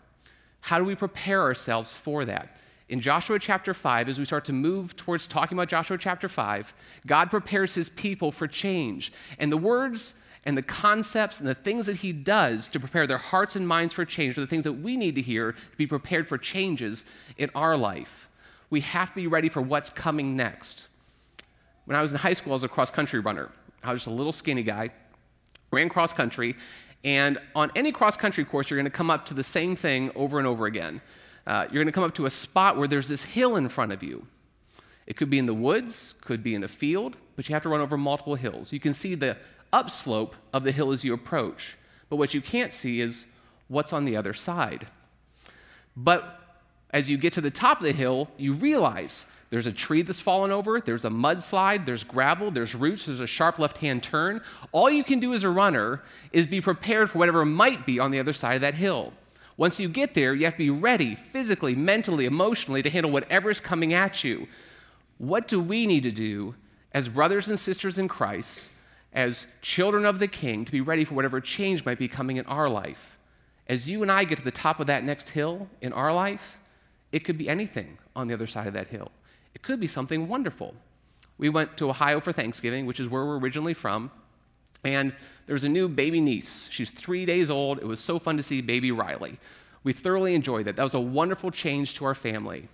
How 0.61 0.79
do 0.79 0.85
we 0.85 0.95
prepare 0.95 1.43
ourselves 1.43 1.93
for 1.93 2.25
that? 2.25 2.57
In 2.89 3.01
Joshua 3.01 3.39
chapter 3.39 3.75
5, 3.75 4.09
as 4.09 4.19
we 4.19 4.25
start 4.25 4.45
to 4.47 4.53
move 4.53 4.97
towards 4.97 5.27
talking 5.27 5.57
about 5.59 5.69
Joshua 5.69 5.99
chapter 5.99 6.29
5, 6.29 6.73
God 7.07 7.31
prepares 7.31 7.75
his 7.75 7.91
people 7.91 8.31
for 8.31 8.47
change. 8.47 9.13
And 9.39 9.51
the 9.51 9.57
words 9.57 10.15
and 10.45 10.57
the 10.57 10.63
concepts 10.63 11.41
and 11.41 11.49
the 11.49 11.55
things 11.55 11.87
that 11.87 11.97
he 11.97 12.13
does 12.13 12.69
to 12.69 12.79
prepare 12.79 13.07
their 13.07 13.19
hearts 13.19 13.57
and 13.57 13.67
minds 13.67 13.93
for 13.93 14.05
change 14.05 14.39
are 14.39 14.43
the 14.43 14.47
things 14.47 14.65
that 14.65 14.75
we 14.75 14.97
need 14.97 15.17
to 15.17 15.23
hear 15.23 15.53
to 15.53 15.77
be 15.77 15.87
prepared 15.87 16.29
for 16.29 16.39
changes 16.39 17.05
in 17.37 17.51
our 17.55 17.77
life 17.77 18.29
we 18.71 18.81
have 18.81 19.11
to 19.11 19.15
be 19.15 19.27
ready 19.27 19.49
for 19.49 19.63
what's 19.63 19.91
coming 19.91 20.37
next. 20.37 20.89
When 21.85 21.97
I 21.97 22.03
was 22.03 22.13
in 22.13 22.19
high 22.19 22.33
school, 22.33 22.53
I 22.53 22.55
was 22.55 22.65
a 22.65 22.69
cross 22.69 22.91
country 22.91 23.21
runner. 23.21 23.51
I 23.85 23.93
was 23.93 24.03
just 24.03 24.09
a 24.09 24.17
little 24.17 24.33
skinny 24.33 24.63
guy, 24.63 24.91
ran 25.71 25.89
cross 25.89 26.13
country, 26.13 26.57
and 27.05 27.39
on 27.55 27.71
any 27.77 27.93
cross 27.93 28.17
country 28.17 28.45
course, 28.45 28.69
you're 28.69 28.79
going 28.79 28.91
to 28.91 28.97
come 28.97 29.11
up 29.11 29.27
to 29.27 29.35
the 29.35 29.45
same 29.45 29.77
thing 29.77 30.11
over 30.17 30.39
and 30.39 30.47
over 30.47 30.67
again. 30.67 31.01
Uh, 31.47 31.67
you're 31.71 31.83
going 31.83 31.87
to 31.87 31.93
come 31.93 32.03
up 32.03 32.15
to 32.17 32.27
a 32.27 32.31
spot 32.31 32.77
where 32.77 32.89
there's 32.89 33.07
this 33.07 33.23
hill 33.23 33.55
in 33.55 33.69
front 33.69 33.93
of 33.93 34.03
you. 34.03 34.27
It 35.07 35.17
could 35.17 35.31
be 35.31 35.39
in 35.39 35.47
the 35.47 35.55
woods, 35.55 36.15
could 36.21 36.43
be 36.43 36.55
in 36.55 36.65
a 36.65 36.69
field, 36.69 37.17
but 37.37 37.49
you 37.49 37.55
have 37.55 37.63
to 37.63 37.69
run 37.69 37.81
over 37.81 37.97
multiple 37.97 38.35
hills. 38.35 38.73
You 38.73 38.81
can 38.81 38.93
see 38.93 39.15
the 39.15 39.37
upslope 39.73 40.35
of 40.53 40.65
the 40.65 40.73
hill 40.73 40.91
as 40.91 41.05
you 41.05 41.15
approach, 41.15 41.77
but 42.11 42.17
what 42.17 42.35
you 42.35 42.41
can't 42.41 42.73
see 42.73 43.01
is 43.01 43.27
what's 43.69 43.93
on 43.93 44.05
the 44.05 44.17
other 44.17 44.35
side. 44.35 44.89
But 45.97 46.41
as 46.91 47.09
you 47.09 47.17
get 47.17 47.33
to 47.35 47.41
the 47.41 47.51
top 47.51 47.79
of 47.79 47.85
the 47.85 47.93
hill, 47.93 48.29
you 48.37 48.55
realize 48.55 49.27
there's 49.51 49.67
a 49.67 49.73
tree 49.73 50.03
that's 50.03 50.21
fallen 50.21 50.51
over, 50.51 50.81
there's 50.81 51.05
a 51.05 51.11
mudslide, 51.11 51.87
there's 51.87 52.05
gravel, 52.05 52.51
there's 52.51 52.75
roots, 52.75 53.07
there's 53.07 53.21
a 53.21 53.27
sharp 53.27 53.59
left 53.59 53.79
hand 53.79 54.03
turn. 54.03 54.41
All 54.73 54.91
you 54.91 55.05
can 55.05 55.21
do 55.21 55.33
as 55.35 55.45
a 55.45 55.51
runner 55.51 56.03
is 56.33 56.47
be 56.47 56.61
prepared 56.61 57.11
for 57.11 57.19
whatever 57.19 57.45
might 57.45 57.87
be 57.87 57.99
on 57.99 58.11
the 58.11 58.19
other 58.19 58.33
side 58.33 58.55
of 58.57 58.61
that 58.63 58.75
hill. 58.75 59.13
Once 59.57 59.81
you 59.81 59.89
get 59.89 60.15
there, 60.15 60.35
you 60.35 60.45
have 60.45 60.55
to 60.55 60.59
be 60.59 60.71
ready 60.71 61.15
physically, 61.33 61.75
mentally, 61.75 62.27
emotionally 62.27 62.83
to 62.83 62.91
handle 62.91 63.11
whatever's 63.11 63.61
coming 63.61 63.93
at 63.93 64.23
you. 64.23 64.47
What 65.19 65.49
do 65.49 65.61
we 65.61 65.87
need 65.87 66.03
to 66.03 66.11
do 66.11 66.57
as 66.93 67.09
brothers 67.09 67.49
and 67.49 67.59
sisters 67.59 67.99
in 67.99 68.09
Christ, 68.09 68.69
as 69.13 69.47
children 69.63 70.05
of 70.05 70.19
the 70.19 70.29
King, 70.29 70.65
to 70.65 70.73
be 70.73 70.81
ready 70.81 71.05
for 71.05 71.15
whatever 71.15 71.41
change 71.41 71.85
might 71.85 71.99
be 71.99 72.09
coming 72.09 72.37
in 72.37 72.45
our 72.47 72.69
life? 72.69 73.17
As 73.67 73.89
you 73.89 74.03
and 74.03 74.13
I 74.13 74.25
get 74.25 74.39
to 74.39 74.45
the 74.45 74.51
top 74.51 74.79
of 74.79 74.87
that 74.89 75.05
next 75.05 75.31
hill 75.31 75.69
in 75.81 75.93
our 75.93 76.13
life, 76.13 76.59
it 77.13 77.21
could 77.21 77.39
be 77.39 77.49
anything 77.49 77.99
on 78.15 78.29
the 78.29 78.35
other 78.35 78.47
side 78.47 78.67
of 78.67 78.75
that 78.75 78.89
hill. 78.89 79.11
It 79.55 79.63
could 79.63 79.81
be 79.81 79.87
something 79.87 80.29
wonderful. 80.29 80.75
We 81.39 81.49
went 81.49 81.77
to 81.79 81.89
Ohio 81.89 82.21
for 82.21 82.33
Thanksgiving, 82.33 82.87
which 82.87 83.01
is 83.01 83.09
where 83.09 83.25
we're 83.25 83.39
originally 83.39 83.75
from, 83.75 84.11
and 84.85 85.13
there 85.47 85.55
was 85.55 85.65
a 85.65 85.69
new 85.69 85.89
baby 85.89 86.21
niece. 86.21 86.69
She's 86.71 86.91
three 86.91 87.27
days 87.27 87.51
old. 87.51 87.79
It 87.79 87.87
was 87.87 88.01
so 88.01 88.19
fun 88.19 88.37
to 88.37 88.43
see 88.43 88.61
baby 88.61 88.91
Riley. 88.91 89.39
We 89.83 89.93
thoroughly 89.93 90.35
enjoyed 90.35 90.67
that. 90.67 90.77
That 90.77 90.83
was 90.83 90.95
a 90.95 91.01
wonderful 91.01 91.51
change 91.51 91.95
to 91.95 92.05
our 92.05 92.15
family. 92.15 92.69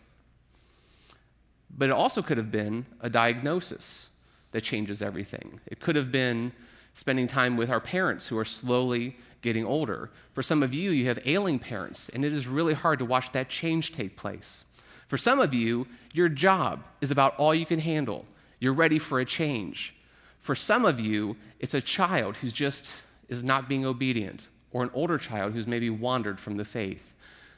But 1.77 1.89
it 1.89 1.93
also 1.93 2.23
could 2.23 2.37
have 2.37 2.51
been 2.51 2.87
a 3.01 3.09
diagnosis 3.09 4.09
that 4.53 4.63
changes 4.63 5.01
everything. 5.01 5.61
It 5.67 5.81
could 5.81 5.97
have 5.97 6.13
been 6.13 6.53
spending 6.95 7.27
time 7.27 7.57
with 7.57 7.71
our 7.71 7.81
parents 7.81 8.29
who 8.29 8.39
are 8.39 8.45
slowly 8.45 9.17
getting 9.43 9.67
older. 9.67 10.11
For 10.33 10.43
some 10.43 10.63
of 10.63 10.73
you, 10.73 10.91
you 10.91 11.07
have 11.07 11.19
ailing 11.25 11.59
parents, 11.59 12.09
and 12.09 12.25
it 12.25 12.33
is 12.33 12.47
really 12.47 12.75
hard 12.75 12.99
to 13.01 13.05
watch 13.05 13.33
that 13.33 13.49
change 13.49 13.93
take 13.93 14.17
place. 14.17 14.65
For 15.09 15.19
some 15.19 15.41
of 15.41 15.53
you, 15.53 15.87
your 16.15 16.29
job 16.29 16.85
is 17.01 17.11
about 17.11 17.37
all 17.37 17.55
you 17.55 17.67
can 17.67 17.81
handle. 17.81 18.25
You're 18.59 18.73
ready 18.73 18.99
for 18.99 19.21
a 19.21 19.25
change. 19.27 19.95
For 20.41 20.55
some 20.55 20.85
of 20.85 20.99
you, 20.99 21.37
it's 21.61 21.75
a 21.75 21.81
child 21.81 22.39
who's 22.39 22.53
just 22.53 22.95
is 23.29 23.43
not 23.43 23.69
being 23.69 23.85
obedient, 23.85 24.49
or 24.73 24.83
an 24.83 24.91
older 24.95 25.19
child 25.19 25.53
who's 25.53 25.67
maybe 25.67 25.91
wandered 25.91 26.41
from 26.41 26.57
the 26.57 26.65
faith. 26.65 27.13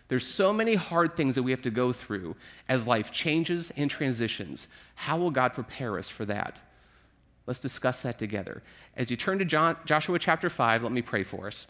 There's 0.09 0.27
so 0.27 0.53
many 0.53 0.75
hard 0.75 1.17
things 1.17 1.35
that 1.35 1.43
we 1.43 1.51
have 1.51 1.63
to 1.63 1.71
go 1.71 1.93
through 1.93 2.37
as 2.69 2.87
life 2.87 3.11
changes 3.11 3.73
and 3.77 3.91
transitions. 3.91 4.69
How 4.95 5.17
will 5.17 5.31
God 5.31 5.55
prepare 5.55 5.99
us 5.99 6.09
for 6.09 6.25
that? 6.27 6.61
Let's 7.47 7.61
discuss 7.61 8.03
that 8.03 8.19
together. 8.19 8.63
As 8.97 9.11
you 9.11 9.17
turn 9.17 9.39
to 9.39 9.45
John, 9.45 9.77
Joshua 9.85 10.19
chapter 10.19 10.49
5, 10.51 10.83
let 10.83 10.93
me 10.93 11.03
pray 11.03 11.23
for 11.23 11.47
us. 11.47 11.67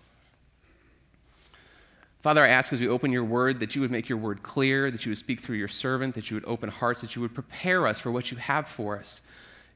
Father, 2.24 2.42
I 2.42 2.48
ask 2.48 2.72
as 2.72 2.80
we 2.80 2.88
open 2.88 3.12
your 3.12 3.22
word 3.22 3.60
that 3.60 3.74
you 3.74 3.82
would 3.82 3.90
make 3.90 4.08
your 4.08 4.16
word 4.16 4.42
clear, 4.42 4.90
that 4.90 5.04
you 5.04 5.10
would 5.10 5.18
speak 5.18 5.42
through 5.42 5.58
your 5.58 5.68
servant, 5.68 6.14
that 6.14 6.30
you 6.30 6.36
would 6.36 6.44
open 6.46 6.70
hearts, 6.70 7.02
that 7.02 7.14
you 7.14 7.20
would 7.20 7.34
prepare 7.34 7.86
us 7.86 7.98
for 7.98 8.10
what 8.10 8.30
you 8.30 8.38
have 8.38 8.66
for 8.66 8.98
us. 8.98 9.20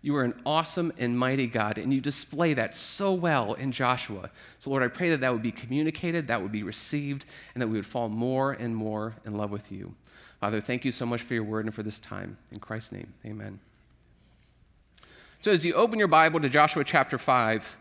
You 0.00 0.16
are 0.16 0.24
an 0.24 0.32
awesome 0.46 0.90
and 0.96 1.18
mighty 1.18 1.46
God, 1.46 1.76
and 1.76 1.92
you 1.92 2.00
display 2.00 2.54
that 2.54 2.74
so 2.74 3.12
well 3.12 3.52
in 3.52 3.70
Joshua. 3.70 4.30
So, 4.58 4.70
Lord, 4.70 4.82
I 4.82 4.88
pray 4.88 5.10
that 5.10 5.20
that 5.20 5.30
would 5.30 5.42
be 5.42 5.52
communicated, 5.52 6.26
that 6.28 6.40
would 6.40 6.50
be 6.50 6.62
received, 6.62 7.26
and 7.52 7.60
that 7.60 7.68
we 7.68 7.74
would 7.74 7.84
fall 7.84 8.08
more 8.08 8.52
and 8.52 8.74
more 8.74 9.16
in 9.26 9.36
love 9.36 9.50
with 9.50 9.70
you. 9.70 9.94
Father, 10.40 10.62
thank 10.62 10.86
you 10.86 10.90
so 10.90 11.04
much 11.04 11.20
for 11.20 11.34
your 11.34 11.44
word 11.44 11.66
and 11.66 11.74
for 11.74 11.82
this 11.82 11.98
time. 11.98 12.38
In 12.50 12.60
Christ's 12.60 12.92
name, 12.92 13.12
amen. 13.26 13.60
So, 15.42 15.50
as 15.50 15.66
you 15.66 15.74
open 15.74 15.98
your 15.98 16.08
Bible 16.08 16.40
to 16.40 16.48
Joshua 16.48 16.82
chapter 16.82 17.18
5, 17.18 17.76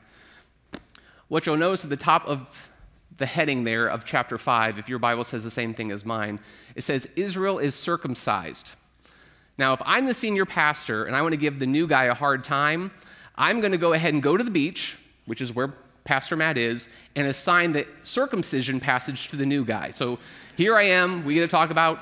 what 1.30 1.46
you'll 1.46 1.56
notice 1.56 1.86
at 1.86 1.90
the 1.90 1.96
top 1.96 2.28
of 2.28 2.70
the 3.18 3.26
heading 3.26 3.64
there 3.64 3.88
of 3.88 4.06
chapter 4.06 4.38
5, 4.38 4.78
if 4.78 4.90
your 4.90 5.00
Bible 5.00 5.24
says 5.24 5.44
the 5.44 5.52
same 5.52 5.74
thing 5.74 5.92
as 5.92 6.06
mine, 6.06 6.40
it 6.76 6.84
says, 6.84 7.08
Israel 7.16 7.60
is 7.60 7.76
circumcised. 7.76 8.74
Now, 9.58 9.74
if 9.74 9.82
I'm 9.86 10.06
the 10.06 10.14
senior 10.14 10.46
pastor 10.46 11.06
and 11.06 11.16
I 11.16 11.22
want 11.22 11.34
to 11.34 11.38
give 11.38 11.60
the 11.60 11.66
new 11.66 11.88
guy 11.88 12.06
a 12.06 12.14
hard 12.14 12.44
time, 12.44 12.92
I'm 13.36 13.60
going 13.60 13.72
to 13.72 13.78
go 13.78 13.94
ahead 13.94 14.14
and 14.14 14.22
go 14.22 14.38
to 14.38 14.44
the 14.44 14.52
beach, 14.52 14.98
which 15.26 15.42
is 15.42 15.54
where 15.54 15.74
Pastor 16.04 16.36
Matt 16.36 16.58
is, 16.58 16.88
and 17.16 17.28
assign 17.28 17.72
the 17.72 17.88
circumcision 18.02 18.80
passage 18.80 19.28
to 19.30 19.36
the 19.36 19.46
new 19.46 19.66
guy. 19.66 19.92
So 19.92 20.20
here 20.56 20.76
I 20.76 20.84
am. 20.84 21.26
We 21.26 21.34
get 21.34 21.42
to 21.42 21.48
talk 21.48 21.70
about 21.70 22.00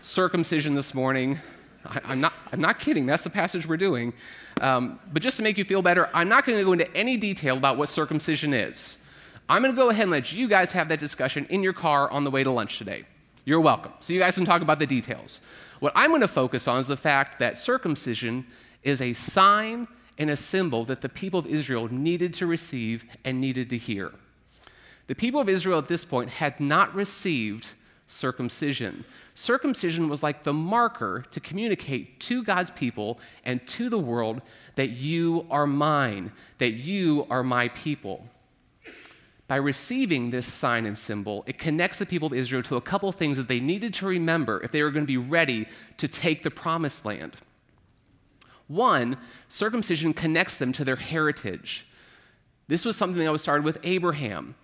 circumcision 0.00 0.74
this 0.74 0.94
morning. 0.94 1.40
I, 1.84 2.12
am 2.12 2.20
not, 2.20 2.34
I'm 2.52 2.60
not 2.60 2.78
kidding. 2.78 3.06
That's 3.06 3.24
the 3.24 3.30
passage 3.30 3.66
we're 3.66 3.76
doing. 3.76 4.12
Um, 4.60 5.00
but 5.12 5.22
just 5.22 5.36
to 5.38 5.42
make 5.42 5.58
you 5.58 5.64
feel 5.64 5.82
better, 5.82 6.08
I'm 6.14 6.28
not 6.28 6.46
going 6.46 6.58
to 6.58 6.64
go 6.64 6.72
into 6.72 6.94
any 6.94 7.16
detail 7.16 7.56
about 7.56 7.78
what 7.78 7.88
circumcision 7.88 8.54
is. 8.54 8.98
I'm 9.48 9.62
going 9.62 9.74
to 9.74 9.80
go 9.80 9.90
ahead 9.90 10.02
and 10.02 10.10
let 10.10 10.32
you 10.32 10.48
guys 10.48 10.72
have 10.72 10.88
that 10.88 11.00
discussion 11.00 11.46
in 11.50 11.62
your 11.62 11.72
car 11.72 12.10
on 12.10 12.24
the 12.24 12.30
way 12.30 12.44
to 12.44 12.50
lunch 12.50 12.78
today. 12.78 13.04
You're 13.44 13.60
welcome. 13.60 13.92
So 14.00 14.12
you 14.12 14.20
guys 14.20 14.36
can 14.36 14.44
talk 14.44 14.62
about 14.62 14.78
the 14.78 14.86
details. 14.86 15.40
What 15.80 15.92
I'm 15.96 16.10
going 16.10 16.20
to 16.20 16.28
focus 16.28 16.68
on 16.68 16.78
is 16.78 16.86
the 16.86 16.96
fact 16.96 17.40
that 17.40 17.58
circumcision 17.58 18.46
is 18.84 19.00
a 19.00 19.12
sign 19.14 19.88
and 20.16 20.30
a 20.30 20.36
symbol 20.36 20.84
that 20.84 21.00
the 21.00 21.08
people 21.08 21.40
of 21.40 21.46
Israel 21.46 21.88
needed 21.88 22.34
to 22.34 22.46
receive 22.46 23.04
and 23.24 23.40
needed 23.40 23.68
to 23.70 23.78
hear. 23.78 24.12
The 25.08 25.16
people 25.16 25.40
of 25.40 25.48
Israel 25.48 25.78
at 25.78 25.88
this 25.88 26.04
point 26.04 26.30
had 26.30 26.60
not 26.60 26.94
received 26.94 27.70
circumcision. 28.06 29.04
Circumcision 29.34 30.08
was 30.08 30.22
like 30.22 30.44
the 30.44 30.52
marker 30.52 31.24
to 31.32 31.40
communicate 31.40 32.20
to 32.20 32.44
God's 32.44 32.70
people 32.70 33.18
and 33.44 33.66
to 33.68 33.88
the 33.88 33.98
world 33.98 34.40
that 34.76 34.90
you 34.90 35.46
are 35.50 35.66
mine, 35.66 36.30
that 36.58 36.72
you 36.72 37.26
are 37.28 37.42
my 37.42 37.68
people 37.68 38.28
by 39.52 39.56
receiving 39.56 40.30
this 40.30 40.50
sign 40.50 40.86
and 40.86 40.96
symbol, 40.96 41.44
it 41.46 41.58
connects 41.58 41.98
the 41.98 42.06
people 42.06 42.24
of 42.24 42.32
Israel 42.32 42.62
to 42.62 42.76
a 42.76 42.80
couple 42.80 43.12
things 43.12 43.36
that 43.36 43.48
they 43.48 43.60
needed 43.60 43.92
to 43.92 44.06
remember 44.06 44.62
if 44.62 44.72
they 44.72 44.82
were 44.82 44.90
going 44.90 45.04
to 45.04 45.06
be 45.06 45.18
ready 45.18 45.66
to 45.98 46.08
take 46.08 46.42
the 46.42 46.50
promised 46.50 47.04
land. 47.04 47.36
One, 48.66 49.18
circumcision 49.50 50.14
connects 50.14 50.56
them 50.56 50.72
to 50.72 50.86
their 50.86 50.96
heritage. 50.96 51.86
This 52.66 52.86
was 52.86 52.96
something 52.96 53.22
that 53.22 53.30
was 53.30 53.42
started 53.42 53.62
with 53.62 53.76
Abraham 53.82 54.54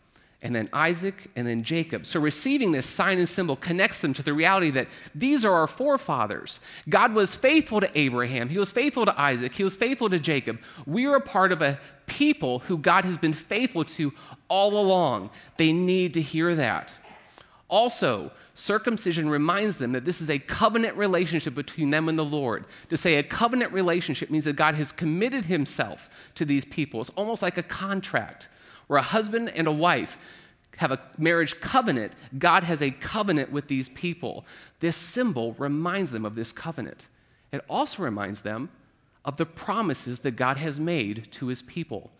and 0.40 0.54
then 0.54 0.68
Isaac, 0.72 1.30
and 1.34 1.48
then 1.48 1.64
Jacob. 1.64 2.06
So 2.06 2.20
receiving 2.20 2.70
this 2.70 2.86
sign 2.86 3.18
and 3.18 3.28
symbol 3.28 3.56
connects 3.56 4.00
them 4.00 4.14
to 4.14 4.22
the 4.22 4.32
reality 4.32 4.70
that 4.70 4.86
these 5.12 5.44
are 5.44 5.52
our 5.52 5.66
forefathers. 5.66 6.60
God 6.88 7.12
was 7.12 7.34
faithful 7.34 7.80
to 7.80 7.98
Abraham, 7.98 8.48
He 8.48 8.58
was 8.58 8.70
faithful 8.70 9.04
to 9.04 9.20
Isaac, 9.20 9.54
He 9.56 9.64
was 9.64 9.74
faithful 9.74 10.08
to 10.10 10.18
Jacob. 10.18 10.58
We 10.86 11.06
are 11.06 11.16
a 11.16 11.20
part 11.20 11.50
of 11.50 11.60
a 11.60 11.80
people 12.06 12.60
who 12.60 12.78
God 12.78 13.04
has 13.04 13.18
been 13.18 13.32
faithful 13.32 13.84
to 13.84 14.12
all 14.48 14.80
along. 14.80 15.30
They 15.56 15.72
need 15.72 16.14
to 16.14 16.22
hear 16.22 16.54
that. 16.54 16.94
Also, 17.68 18.30
circumcision 18.54 19.28
reminds 19.28 19.76
them 19.76 19.92
that 19.92 20.04
this 20.04 20.20
is 20.20 20.30
a 20.30 20.38
covenant 20.38 20.96
relationship 20.96 21.54
between 21.54 21.90
them 21.90 22.08
and 22.08 22.18
the 22.18 22.24
Lord. 22.24 22.64
To 22.90 22.96
say 22.96 23.16
a 23.16 23.22
covenant 23.22 23.72
relationship 23.72 24.30
means 24.30 24.46
that 24.46 24.56
God 24.56 24.76
has 24.76 24.90
committed 24.92 25.46
himself 25.46 26.08
to 26.36 26.44
these 26.44 26.64
people. 26.64 27.00
It's 27.00 27.10
almost 27.10 27.42
like 27.42 27.58
a 27.58 27.62
contract 27.62 28.48
where 28.88 28.98
a 28.98 29.02
husband 29.02 29.50
and 29.54 29.66
a 29.66 29.72
wife 29.72 30.18
have 30.78 30.90
a 30.90 31.00
marriage 31.16 31.60
covenant, 31.60 32.12
God 32.38 32.64
has 32.64 32.82
a 32.82 32.90
covenant 32.90 33.52
with 33.52 33.68
these 33.68 33.88
people. 33.90 34.44
This 34.80 34.96
symbol 34.96 35.54
reminds 35.54 36.10
them 36.10 36.24
of 36.24 36.34
this 36.34 36.52
covenant. 36.52 37.08
It 37.52 37.64
also 37.68 38.02
reminds 38.02 38.40
them 38.40 38.70
of 39.24 39.36
the 39.36 39.46
promises 39.46 40.20
that 40.20 40.32
God 40.32 40.56
has 40.56 40.78
made 40.78 41.28
to 41.32 41.48
his 41.48 41.62
people. 41.62 42.10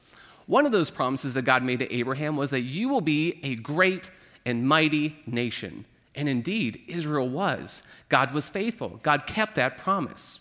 One 0.46 0.66
of 0.66 0.72
those 0.72 0.90
promises 0.90 1.34
that 1.34 1.42
God 1.42 1.62
made 1.62 1.78
to 1.80 1.94
Abraham 1.94 2.36
was 2.36 2.50
that 2.50 2.62
you 2.62 2.88
will 2.88 3.00
be 3.00 3.38
a 3.42 3.54
great 3.54 4.10
and 4.44 4.66
mighty 4.66 5.16
nation. 5.26 5.84
And 6.14 6.28
indeed, 6.28 6.82
Israel 6.88 7.28
was. 7.28 7.82
God 8.08 8.32
was 8.32 8.48
faithful. 8.48 8.98
God 9.02 9.26
kept 9.26 9.54
that 9.54 9.78
promise. 9.78 10.40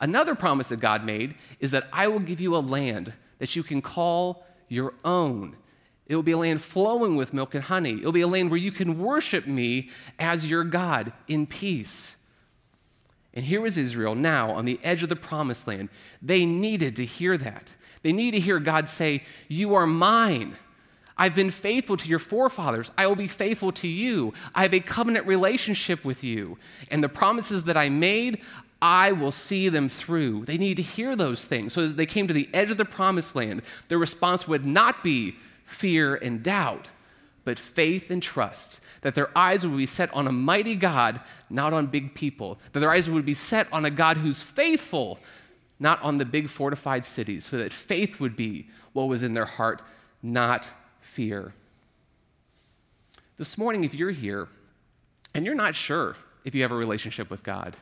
Another 0.00 0.34
promise 0.34 0.68
that 0.68 0.80
God 0.80 1.04
made 1.04 1.34
is 1.58 1.72
that 1.72 1.88
I 1.92 2.08
will 2.08 2.20
give 2.20 2.40
you 2.40 2.56
a 2.56 2.58
land 2.58 3.12
that 3.38 3.54
you 3.54 3.62
can 3.62 3.82
call 3.82 4.46
your 4.70 4.94
own. 5.04 5.56
It 6.06 6.16
will 6.16 6.22
be 6.22 6.32
a 6.32 6.38
land 6.38 6.62
flowing 6.62 7.14
with 7.16 7.34
milk 7.34 7.54
and 7.54 7.64
honey. 7.64 7.92
It 7.92 8.04
will 8.04 8.12
be 8.12 8.22
a 8.22 8.26
land 8.26 8.50
where 8.50 8.58
you 8.58 8.72
can 8.72 8.98
worship 8.98 9.46
me 9.46 9.90
as 10.18 10.46
your 10.46 10.64
God 10.64 11.12
in 11.28 11.46
peace. 11.46 12.16
And 13.34 13.44
here 13.44 13.60
was 13.60 13.78
Israel 13.78 14.14
now 14.14 14.50
on 14.50 14.64
the 14.64 14.80
edge 14.82 15.02
of 15.02 15.08
the 15.08 15.16
promised 15.16 15.66
land. 15.66 15.88
They 16.20 16.44
needed 16.44 16.96
to 16.96 17.04
hear 17.04 17.36
that. 17.38 17.68
They 18.02 18.12
need 18.12 18.32
to 18.32 18.40
hear 18.40 18.58
God 18.58 18.88
say, 18.88 19.22
You 19.46 19.74
are 19.74 19.86
mine. 19.86 20.56
I've 21.16 21.34
been 21.34 21.50
faithful 21.50 21.98
to 21.98 22.08
your 22.08 22.18
forefathers. 22.18 22.90
I 22.96 23.06
will 23.06 23.14
be 23.14 23.28
faithful 23.28 23.72
to 23.72 23.86
you. 23.86 24.32
I 24.54 24.62
have 24.62 24.72
a 24.72 24.80
covenant 24.80 25.26
relationship 25.26 26.02
with 26.02 26.24
you. 26.24 26.56
And 26.90 27.04
the 27.04 27.10
promises 27.10 27.64
that 27.64 27.76
I 27.76 27.90
made, 27.90 28.40
I 28.82 29.12
will 29.12 29.32
see 29.32 29.68
them 29.68 29.88
through. 29.88 30.46
They 30.46 30.56
need 30.56 30.76
to 30.76 30.82
hear 30.82 31.14
those 31.14 31.44
things. 31.44 31.72
So 31.74 31.84
as 31.84 31.94
they 31.94 32.06
came 32.06 32.26
to 32.28 32.34
the 32.34 32.48
edge 32.54 32.70
of 32.70 32.78
the 32.78 32.84
promised 32.84 33.34
land, 33.34 33.62
their 33.88 33.98
response 33.98 34.48
would 34.48 34.64
not 34.64 35.02
be 35.02 35.36
fear 35.64 36.14
and 36.14 36.42
doubt, 36.42 36.90
but 37.44 37.58
faith 37.58 38.10
and 38.10 38.22
trust. 38.22 38.80
That 39.02 39.14
their 39.14 39.36
eyes 39.36 39.66
would 39.66 39.76
be 39.76 39.86
set 39.86 40.12
on 40.14 40.26
a 40.26 40.32
mighty 40.32 40.76
God, 40.76 41.20
not 41.50 41.72
on 41.72 41.86
big 41.86 42.14
people. 42.14 42.58
That 42.72 42.80
their 42.80 42.90
eyes 42.90 43.08
would 43.08 43.26
be 43.26 43.34
set 43.34 43.66
on 43.72 43.84
a 43.84 43.90
God 43.90 44.18
who's 44.18 44.42
faithful, 44.42 45.18
not 45.78 46.02
on 46.02 46.18
the 46.18 46.24
big 46.24 46.48
fortified 46.48 47.04
cities. 47.04 47.46
So 47.46 47.58
that 47.58 47.72
faith 47.72 48.18
would 48.18 48.34
be 48.34 48.68
what 48.92 49.08
was 49.08 49.22
in 49.22 49.34
their 49.34 49.44
heart, 49.44 49.82
not 50.22 50.70
fear. 51.00 51.52
This 53.36 53.56
morning, 53.56 53.84
if 53.84 53.94
you're 53.94 54.10
here 54.10 54.48
and 55.34 55.44
you're 55.44 55.54
not 55.54 55.74
sure 55.74 56.16
if 56.44 56.54
you 56.54 56.62
have 56.62 56.72
a 56.72 56.76
relationship 56.76 57.30
with 57.30 57.42
God, 57.42 57.76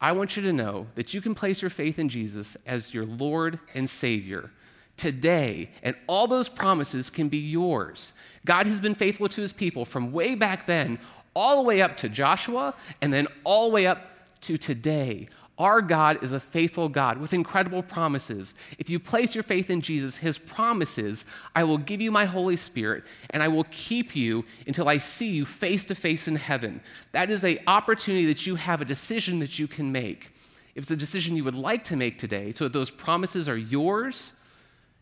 I 0.00 0.12
want 0.12 0.36
you 0.36 0.42
to 0.42 0.52
know 0.52 0.88
that 0.94 1.14
you 1.14 1.20
can 1.20 1.34
place 1.34 1.62
your 1.62 1.70
faith 1.70 1.98
in 1.98 2.08
Jesus 2.08 2.56
as 2.66 2.92
your 2.92 3.06
Lord 3.06 3.58
and 3.74 3.88
Savior 3.88 4.50
today, 4.96 5.70
and 5.82 5.94
all 6.06 6.26
those 6.26 6.48
promises 6.48 7.10
can 7.10 7.28
be 7.28 7.38
yours. 7.38 8.12
God 8.44 8.66
has 8.66 8.80
been 8.80 8.94
faithful 8.94 9.28
to 9.28 9.40
his 9.40 9.52
people 9.52 9.84
from 9.84 10.12
way 10.12 10.34
back 10.34 10.66
then, 10.66 10.98
all 11.34 11.56
the 11.56 11.68
way 11.68 11.82
up 11.82 11.96
to 11.98 12.08
Joshua, 12.08 12.74
and 13.00 13.12
then 13.12 13.26
all 13.44 13.68
the 13.68 13.74
way 13.74 13.86
up 13.86 14.06
to 14.42 14.56
today. 14.56 15.28
Our 15.58 15.80
God 15.80 16.22
is 16.22 16.32
a 16.32 16.40
faithful 16.40 16.90
God 16.90 17.18
with 17.18 17.32
incredible 17.32 17.82
promises. 17.82 18.52
If 18.78 18.90
you 18.90 18.98
place 18.98 19.34
your 19.34 19.44
faith 19.44 19.70
in 19.70 19.80
Jesus, 19.80 20.16
his 20.16 20.36
promises, 20.36 21.24
I 21.54 21.64
will 21.64 21.78
give 21.78 22.00
you 22.02 22.10
my 22.10 22.26
Holy 22.26 22.56
Spirit 22.56 23.04
and 23.30 23.42
I 23.42 23.48
will 23.48 23.64
keep 23.70 24.14
you 24.14 24.44
until 24.66 24.86
I 24.86 24.98
see 24.98 25.28
you 25.28 25.46
face 25.46 25.82
to 25.84 25.94
face 25.94 26.28
in 26.28 26.36
heaven. 26.36 26.82
That 27.12 27.30
is 27.30 27.42
an 27.42 27.58
opportunity 27.66 28.26
that 28.26 28.46
you 28.46 28.56
have, 28.56 28.82
a 28.82 28.84
decision 28.84 29.38
that 29.38 29.58
you 29.58 29.66
can 29.66 29.90
make. 29.90 30.30
If 30.74 30.82
it's 30.82 30.90
a 30.90 30.96
decision 30.96 31.36
you 31.36 31.44
would 31.44 31.54
like 31.54 31.84
to 31.84 31.96
make 31.96 32.18
today, 32.18 32.52
so 32.52 32.64
that 32.64 32.74
those 32.74 32.90
promises 32.90 33.48
are 33.48 33.56
yours, 33.56 34.32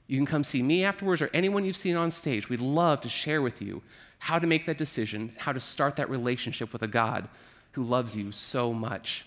you 0.07 0.17
can 0.17 0.27
come 0.27 0.45
see 0.45 0.63
me 0.63 0.85
afterwards 0.85 1.21
or 1.21 1.31
anyone 1.35 1.65
you've 1.65 1.77
seen 1.77 1.97
on 1.97 2.13
stage. 2.13 2.49
We'd 2.49 2.61
love 2.61 3.01
to 3.01 3.09
share 3.09 3.43
with 3.43 3.61
you 3.61 3.83
how 4.21 4.39
to 4.39 4.47
make 4.47 4.67
that 4.67 4.79
decision, 4.79 5.33
how 5.39 5.53
to 5.53 5.59
start 5.59 5.97
that 5.97 6.09
relationship 6.09 6.73
with 6.73 6.83
a 6.83 6.87
God 6.87 7.29
who 7.73 7.83
loves 7.83 8.15
you 8.15 8.31
so 8.31 8.73
much. 8.73 9.27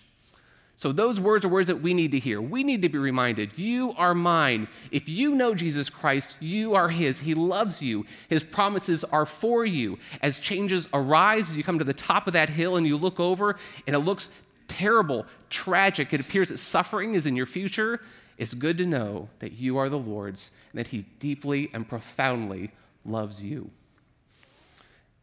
So, 0.77 0.91
those 0.91 1.19
words 1.19 1.43
are 1.43 1.49
words 1.49 1.65
that 1.69 1.81
we 1.81 1.95
need 1.95 2.11
to 2.11 2.19
hear. 2.19 2.39
We 2.39 2.63
need 2.63 2.83
to 2.83 2.89
be 2.89 2.99
reminded 2.99 3.57
you 3.57 3.95
are 3.97 4.13
mine. 4.13 4.67
If 4.91 5.09
you 5.09 5.33
know 5.33 5.55
Jesus 5.55 5.89
Christ, 5.89 6.37
you 6.39 6.75
are 6.75 6.89
His. 6.89 7.21
He 7.21 7.33
loves 7.33 7.81
you. 7.81 8.05
His 8.29 8.43
promises 8.43 9.03
are 9.03 9.25
for 9.25 9.65
you. 9.65 9.97
As 10.21 10.37
changes 10.37 10.87
arise, 10.93 11.49
as 11.49 11.57
you 11.57 11.63
come 11.63 11.79
to 11.79 11.83
the 11.83 11.95
top 11.95 12.27
of 12.27 12.33
that 12.33 12.49
hill 12.49 12.75
and 12.75 12.85
you 12.85 12.95
look 12.95 13.19
over 13.19 13.57
and 13.87 13.95
it 13.95 13.99
looks 13.99 14.29
terrible, 14.67 15.25
tragic, 15.49 16.13
it 16.13 16.21
appears 16.21 16.49
that 16.49 16.59
suffering 16.59 17.15
is 17.15 17.25
in 17.25 17.35
your 17.35 17.47
future, 17.47 17.99
it's 18.37 18.53
good 18.53 18.77
to 18.77 18.85
know 18.85 19.29
that 19.39 19.53
you 19.53 19.79
are 19.79 19.89
the 19.89 19.97
Lord's 19.97 20.51
and 20.71 20.79
that 20.79 20.89
He 20.89 21.07
deeply 21.17 21.71
and 21.73 21.89
profoundly 21.89 22.69
loves 23.03 23.43
you. 23.43 23.71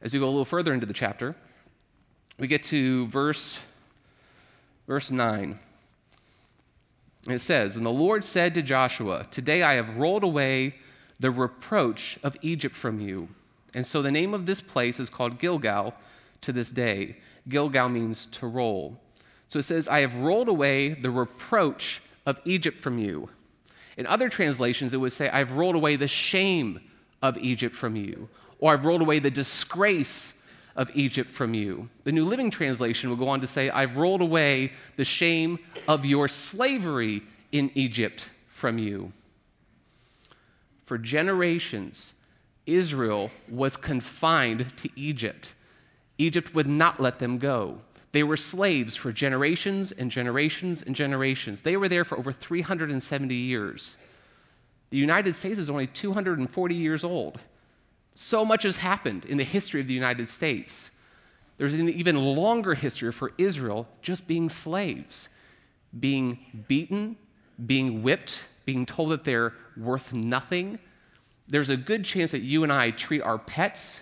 As 0.02 0.12
we 0.12 0.18
go 0.18 0.26
a 0.26 0.26
little 0.26 0.44
further 0.44 0.74
into 0.74 0.84
the 0.84 0.92
chapter, 0.92 1.36
we 2.40 2.48
get 2.48 2.64
to 2.64 3.06
verse, 3.06 3.60
verse 4.86 5.10
9. 5.10 5.58
It 7.26 7.38
says, 7.40 7.76
And 7.76 7.86
the 7.86 7.90
Lord 7.90 8.24
said 8.24 8.54
to 8.54 8.62
Joshua, 8.62 9.26
Today 9.30 9.62
I 9.62 9.74
have 9.74 9.96
rolled 9.96 10.24
away 10.24 10.76
the 11.18 11.30
reproach 11.30 12.18
of 12.22 12.36
Egypt 12.42 12.76
from 12.76 13.00
you. 13.00 13.28
And 13.74 13.86
so 13.86 14.02
the 14.02 14.10
name 14.10 14.34
of 14.34 14.46
this 14.46 14.60
place 14.60 15.00
is 15.00 15.08
called 15.08 15.38
Gilgal 15.38 15.94
to 16.42 16.52
this 16.52 16.70
day. 16.70 17.16
Gilgal 17.48 17.88
means 17.88 18.26
to 18.26 18.46
roll. 18.46 19.00
So 19.48 19.58
it 19.58 19.64
says, 19.64 19.88
I 19.88 20.00
have 20.00 20.14
rolled 20.16 20.48
away 20.48 20.94
the 20.94 21.10
reproach 21.10 22.02
of 22.26 22.40
Egypt 22.44 22.80
from 22.80 22.98
you. 22.98 23.30
In 23.96 24.06
other 24.06 24.28
translations, 24.28 24.92
it 24.92 24.98
would 24.98 25.12
say, 25.12 25.28
I've 25.28 25.52
rolled 25.52 25.76
away 25.76 25.96
the 25.96 26.08
shame 26.08 26.80
of 27.22 27.38
Egypt 27.38 27.76
from 27.76 27.96
you, 27.96 28.28
or 28.58 28.72
I've 28.72 28.84
rolled 28.84 29.02
away 29.02 29.18
the 29.18 29.30
disgrace 29.30 30.34
of 30.76 30.90
Egypt 30.94 31.30
from 31.30 31.54
you. 31.54 31.88
The 32.04 32.12
New 32.12 32.24
Living 32.24 32.50
Translation 32.50 33.10
will 33.10 33.16
go 33.16 33.28
on 33.28 33.40
to 33.40 33.46
say, 33.46 33.70
I've 33.70 33.96
rolled 33.96 34.20
away 34.20 34.72
the 34.96 35.04
shame 35.04 35.58
of 35.86 36.04
your 36.04 36.28
slavery 36.28 37.22
in 37.52 37.70
Egypt 37.74 38.26
from 38.52 38.78
you. 38.78 39.12
For 40.84 40.98
generations, 40.98 42.14
Israel 42.66 43.30
was 43.48 43.76
confined 43.76 44.76
to 44.78 44.88
Egypt. 44.96 45.54
Egypt 46.18 46.54
would 46.54 46.66
not 46.66 47.00
let 47.00 47.18
them 47.18 47.38
go. 47.38 47.78
They 48.12 48.22
were 48.22 48.36
slaves 48.36 48.94
for 48.94 49.12
generations 49.12 49.90
and 49.90 50.10
generations 50.10 50.82
and 50.82 50.94
generations. 50.94 51.62
They 51.62 51.76
were 51.76 51.88
there 51.88 52.04
for 52.04 52.16
over 52.16 52.32
370 52.32 53.34
years. 53.34 53.96
The 54.90 54.98
United 54.98 55.34
States 55.34 55.58
is 55.58 55.68
only 55.68 55.88
240 55.88 56.74
years 56.74 57.02
old. 57.02 57.40
So 58.14 58.44
much 58.44 58.62
has 58.62 58.76
happened 58.78 59.24
in 59.24 59.38
the 59.38 59.44
history 59.44 59.80
of 59.80 59.86
the 59.86 59.94
United 59.94 60.28
States. 60.28 60.90
There's 61.56 61.74
an 61.74 61.88
even 61.88 62.16
longer 62.16 62.74
history 62.74 63.12
for 63.12 63.32
Israel 63.38 63.88
just 64.02 64.26
being 64.26 64.48
slaves, 64.48 65.28
being 65.98 66.64
beaten, 66.68 67.16
being 67.64 68.02
whipped, 68.02 68.40
being 68.64 68.86
told 68.86 69.10
that 69.10 69.24
they're 69.24 69.52
worth 69.76 70.12
nothing. 70.12 70.78
There's 71.48 71.68
a 71.68 71.76
good 71.76 72.04
chance 72.04 72.30
that 72.30 72.40
you 72.40 72.62
and 72.62 72.72
I 72.72 72.90
treat 72.90 73.22
our 73.22 73.38
pets 73.38 74.00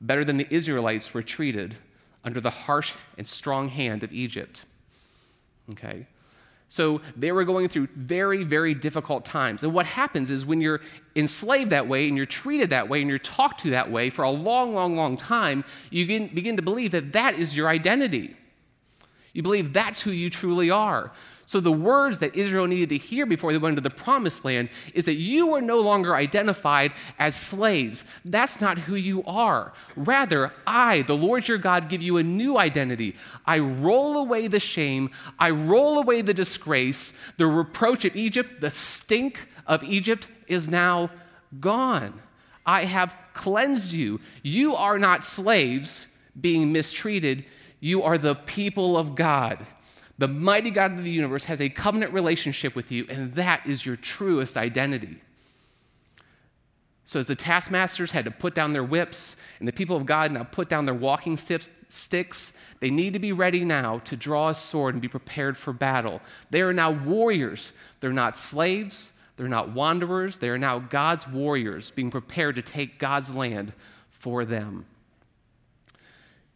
better 0.00 0.24
than 0.24 0.36
the 0.36 0.52
Israelites 0.52 1.14
were 1.14 1.22
treated 1.22 1.76
under 2.24 2.40
the 2.40 2.50
harsh 2.50 2.92
and 3.16 3.26
strong 3.26 3.68
hand 3.68 4.02
of 4.02 4.12
Egypt. 4.12 4.64
Okay? 5.70 6.06
So 6.72 7.02
they 7.14 7.32
were 7.32 7.44
going 7.44 7.68
through 7.68 7.88
very, 7.96 8.44
very 8.44 8.72
difficult 8.72 9.26
times. 9.26 9.62
And 9.62 9.74
what 9.74 9.84
happens 9.84 10.30
is 10.30 10.46
when 10.46 10.62
you're 10.62 10.80
enslaved 11.14 11.68
that 11.68 11.86
way 11.86 12.08
and 12.08 12.16
you're 12.16 12.24
treated 12.24 12.70
that 12.70 12.88
way 12.88 13.02
and 13.02 13.10
you're 13.10 13.18
talked 13.18 13.60
to 13.60 13.70
that 13.72 13.90
way 13.90 14.08
for 14.08 14.22
a 14.22 14.30
long, 14.30 14.72
long, 14.72 14.96
long 14.96 15.18
time, 15.18 15.64
you 15.90 16.06
begin 16.06 16.56
to 16.56 16.62
believe 16.62 16.92
that 16.92 17.12
that 17.12 17.34
is 17.34 17.54
your 17.54 17.68
identity. 17.68 18.38
You 19.32 19.42
believe 19.42 19.72
that's 19.72 20.02
who 20.02 20.10
you 20.10 20.28
truly 20.28 20.70
are. 20.70 21.10
So, 21.46 21.60
the 21.60 21.72
words 21.72 22.18
that 22.18 22.34
Israel 22.34 22.66
needed 22.66 22.88
to 22.90 22.98
hear 22.98 23.26
before 23.26 23.52
they 23.52 23.58
went 23.58 23.72
into 23.72 23.86
the 23.86 23.94
promised 23.94 24.44
land 24.44 24.70
is 24.94 25.04
that 25.04 25.16
you 25.16 25.52
are 25.54 25.60
no 25.60 25.80
longer 25.80 26.14
identified 26.14 26.92
as 27.18 27.34
slaves. 27.34 28.04
That's 28.24 28.60
not 28.60 28.78
who 28.78 28.94
you 28.94 29.22
are. 29.24 29.72
Rather, 29.96 30.52
I, 30.66 31.02
the 31.02 31.16
Lord 31.16 31.48
your 31.48 31.58
God, 31.58 31.88
give 31.88 32.00
you 32.00 32.16
a 32.16 32.22
new 32.22 32.58
identity. 32.58 33.16
I 33.44 33.58
roll 33.58 34.16
away 34.16 34.48
the 34.48 34.60
shame, 34.60 35.10
I 35.38 35.50
roll 35.50 35.98
away 35.98 36.22
the 36.22 36.34
disgrace, 36.34 37.12
the 37.36 37.46
reproach 37.46 38.04
of 38.04 38.16
Egypt, 38.16 38.60
the 38.60 38.70
stink 38.70 39.48
of 39.66 39.82
Egypt 39.82 40.28
is 40.46 40.68
now 40.68 41.10
gone. 41.60 42.20
I 42.64 42.84
have 42.84 43.14
cleansed 43.34 43.92
you. 43.92 44.20
You 44.42 44.74
are 44.74 44.98
not 44.98 45.24
slaves 45.24 46.06
being 46.40 46.72
mistreated, 46.72 47.44
you 47.82 48.04
are 48.04 48.16
the 48.16 48.36
people 48.36 48.96
of 48.96 49.16
God. 49.16 49.66
The 50.16 50.28
mighty 50.28 50.70
God 50.70 50.92
of 50.92 51.02
the 51.02 51.10
universe 51.10 51.46
has 51.46 51.60
a 51.60 51.68
covenant 51.68 52.12
relationship 52.12 52.76
with 52.76 52.92
you, 52.92 53.06
and 53.08 53.34
that 53.34 53.66
is 53.66 53.84
your 53.84 53.96
truest 53.96 54.56
identity. 54.56 55.20
So, 57.04 57.18
as 57.18 57.26
the 57.26 57.34
taskmasters 57.34 58.12
had 58.12 58.24
to 58.26 58.30
put 58.30 58.54
down 58.54 58.72
their 58.72 58.84
whips, 58.84 59.34
and 59.58 59.66
the 59.66 59.72
people 59.72 59.96
of 59.96 60.06
God 60.06 60.30
now 60.30 60.44
put 60.44 60.68
down 60.68 60.86
their 60.86 60.94
walking 60.94 61.36
sticks, 61.36 62.52
they 62.78 62.88
need 62.88 63.14
to 63.14 63.18
be 63.18 63.32
ready 63.32 63.64
now 63.64 63.98
to 64.04 64.16
draw 64.16 64.50
a 64.50 64.54
sword 64.54 64.94
and 64.94 65.02
be 65.02 65.08
prepared 65.08 65.56
for 65.56 65.72
battle. 65.72 66.20
They 66.50 66.62
are 66.62 66.72
now 66.72 66.92
warriors. 66.92 67.72
They're 67.98 68.12
not 68.12 68.38
slaves, 68.38 69.12
they're 69.36 69.48
not 69.48 69.72
wanderers. 69.72 70.38
They 70.38 70.50
are 70.50 70.58
now 70.58 70.78
God's 70.78 71.26
warriors, 71.26 71.90
being 71.90 72.12
prepared 72.12 72.54
to 72.54 72.62
take 72.62 73.00
God's 73.00 73.30
land 73.30 73.72
for 74.08 74.44
them. 74.44 74.86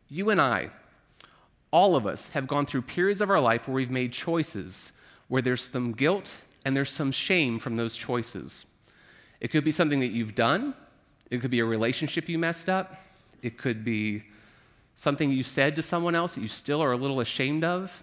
You 0.08 0.30
and 0.30 0.40
I, 0.40 0.70
all 1.70 1.96
of 1.96 2.06
us 2.06 2.30
have 2.30 2.46
gone 2.46 2.66
through 2.66 2.82
periods 2.82 3.20
of 3.20 3.30
our 3.30 3.40
life 3.40 3.66
where 3.66 3.74
we've 3.74 3.90
made 3.90 4.12
choices 4.12 4.92
where 5.28 5.42
there's 5.42 5.70
some 5.70 5.92
guilt 5.92 6.32
and 6.64 6.76
there's 6.76 6.90
some 6.90 7.12
shame 7.12 7.58
from 7.58 7.76
those 7.76 7.96
choices. 7.96 8.66
It 9.40 9.48
could 9.48 9.64
be 9.64 9.72
something 9.72 10.00
that 10.00 10.12
you've 10.12 10.34
done, 10.34 10.74
it 11.30 11.40
could 11.40 11.50
be 11.50 11.60
a 11.60 11.64
relationship 11.64 12.28
you 12.28 12.38
messed 12.38 12.68
up, 12.68 12.96
it 13.42 13.58
could 13.58 13.84
be 13.84 14.24
something 14.94 15.30
you 15.30 15.42
said 15.42 15.76
to 15.76 15.82
someone 15.82 16.14
else 16.14 16.34
that 16.34 16.40
you 16.40 16.48
still 16.48 16.82
are 16.82 16.92
a 16.92 16.96
little 16.96 17.20
ashamed 17.20 17.64
of. 17.64 18.02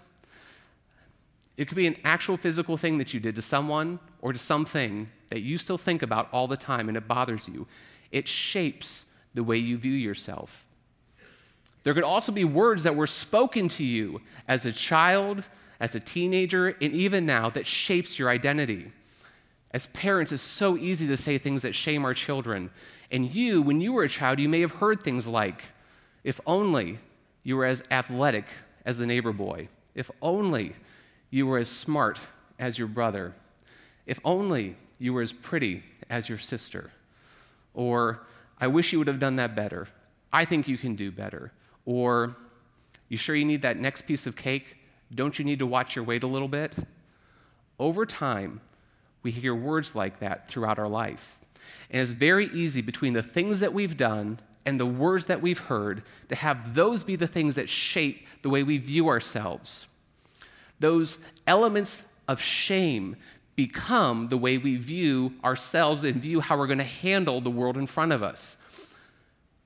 It 1.56 1.68
could 1.68 1.76
be 1.76 1.86
an 1.86 1.96
actual 2.04 2.36
physical 2.36 2.76
thing 2.76 2.98
that 2.98 3.14
you 3.14 3.20
did 3.20 3.36
to 3.36 3.42
someone 3.42 3.98
or 4.20 4.32
to 4.32 4.38
something 4.38 5.08
that 5.30 5.42
you 5.42 5.58
still 5.58 5.78
think 5.78 6.02
about 6.02 6.28
all 6.32 6.48
the 6.48 6.56
time 6.56 6.88
and 6.88 6.96
it 6.96 7.08
bothers 7.08 7.48
you. 7.48 7.66
It 8.10 8.28
shapes 8.28 9.04
the 9.34 9.44
way 9.44 9.56
you 9.56 9.76
view 9.76 9.92
yourself. 9.92 10.64
There 11.84 11.94
could 11.94 12.02
also 12.02 12.32
be 12.32 12.44
words 12.44 12.82
that 12.82 12.96
were 12.96 13.06
spoken 13.06 13.68
to 13.68 13.84
you 13.84 14.20
as 14.48 14.66
a 14.66 14.72
child, 14.72 15.44
as 15.78 15.94
a 15.94 16.00
teenager, 16.00 16.68
and 16.80 16.92
even 16.92 17.26
now 17.26 17.50
that 17.50 17.66
shapes 17.66 18.18
your 18.18 18.30
identity. 18.30 18.90
As 19.70 19.86
parents, 19.86 20.32
it's 20.32 20.42
so 20.42 20.76
easy 20.76 21.06
to 21.06 21.16
say 21.16 21.36
things 21.36 21.62
that 21.62 21.74
shame 21.74 22.04
our 22.04 22.14
children. 22.14 22.70
And 23.10 23.34
you, 23.34 23.60
when 23.60 23.80
you 23.80 23.92
were 23.92 24.04
a 24.04 24.08
child, 24.08 24.38
you 24.38 24.48
may 24.48 24.60
have 24.60 24.72
heard 24.72 25.02
things 25.02 25.26
like, 25.26 25.62
if 26.22 26.40
only 26.46 27.00
you 27.42 27.56
were 27.56 27.66
as 27.66 27.82
athletic 27.90 28.46
as 28.86 28.98
the 28.98 29.06
neighbor 29.06 29.32
boy. 29.32 29.68
If 29.94 30.10
only 30.22 30.74
you 31.30 31.46
were 31.46 31.58
as 31.58 31.68
smart 31.68 32.18
as 32.58 32.78
your 32.78 32.88
brother. 32.88 33.34
If 34.06 34.20
only 34.24 34.76
you 34.98 35.12
were 35.12 35.22
as 35.22 35.32
pretty 35.32 35.82
as 36.08 36.28
your 36.28 36.38
sister. 36.38 36.92
Or, 37.74 38.20
I 38.58 38.68
wish 38.68 38.92
you 38.92 38.98
would 39.00 39.08
have 39.08 39.20
done 39.20 39.36
that 39.36 39.54
better. 39.54 39.88
I 40.32 40.44
think 40.44 40.66
you 40.66 40.78
can 40.78 40.94
do 40.94 41.10
better. 41.10 41.52
Or, 41.84 42.36
you 43.08 43.16
sure 43.16 43.36
you 43.36 43.44
need 43.44 43.62
that 43.62 43.78
next 43.78 44.02
piece 44.02 44.26
of 44.26 44.36
cake? 44.36 44.76
Don't 45.14 45.38
you 45.38 45.44
need 45.44 45.58
to 45.58 45.66
watch 45.66 45.96
your 45.96 46.04
weight 46.04 46.22
a 46.22 46.26
little 46.26 46.48
bit? 46.48 46.74
Over 47.78 48.06
time, 48.06 48.60
we 49.22 49.30
hear 49.30 49.54
words 49.54 49.94
like 49.94 50.20
that 50.20 50.48
throughout 50.48 50.78
our 50.78 50.88
life. 50.88 51.38
And 51.90 52.00
it's 52.00 52.12
very 52.12 52.46
easy 52.46 52.80
between 52.80 53.14
the 53.14 53.22
things 53.22 53.60
that 53.60 53.72
we've 53.72 53.96
done 53.96 54.38
and 54.66 54.80
the 54.80 54.86
words 54.86 55.26
that 55.26 55.42
we've 55.42 55.58
heard 55.58 56.02
to 56.28 56.34
have 56.34 56.74
those 56.74 57.04
be 57.04 57.16
the 57.16 57.26
things 57.26 57.54
that 57.54 57.68
shape 57.68 58.26
the 58.42 58.50
way 58.50 58.62
we 58.62 58.78
view 58.78 59.08
ourselves. 59.08 59.86
Those 60.80 61.18
elements 61.46 62.04
of 62.26 62.40
shame 62.40 63.16
become 63.56 64.28
the 64.28 64.36
way 64.36 64.58
we 64.58 64.76
view 64.76 65.34
ourselves 65.44 66.04
and 66.04 66.16
view 66.16 66.40
how 66.40 66.58
we're 66.58 66.66
going 66.66 66.78
to 66.78 66.84
handle 66.84 67.40
the 67.40 67.50
world 67.50 67.76
in 67.76 67.86
front 67.86 68.12
of 68.12 68.22
us. 68.22 68.56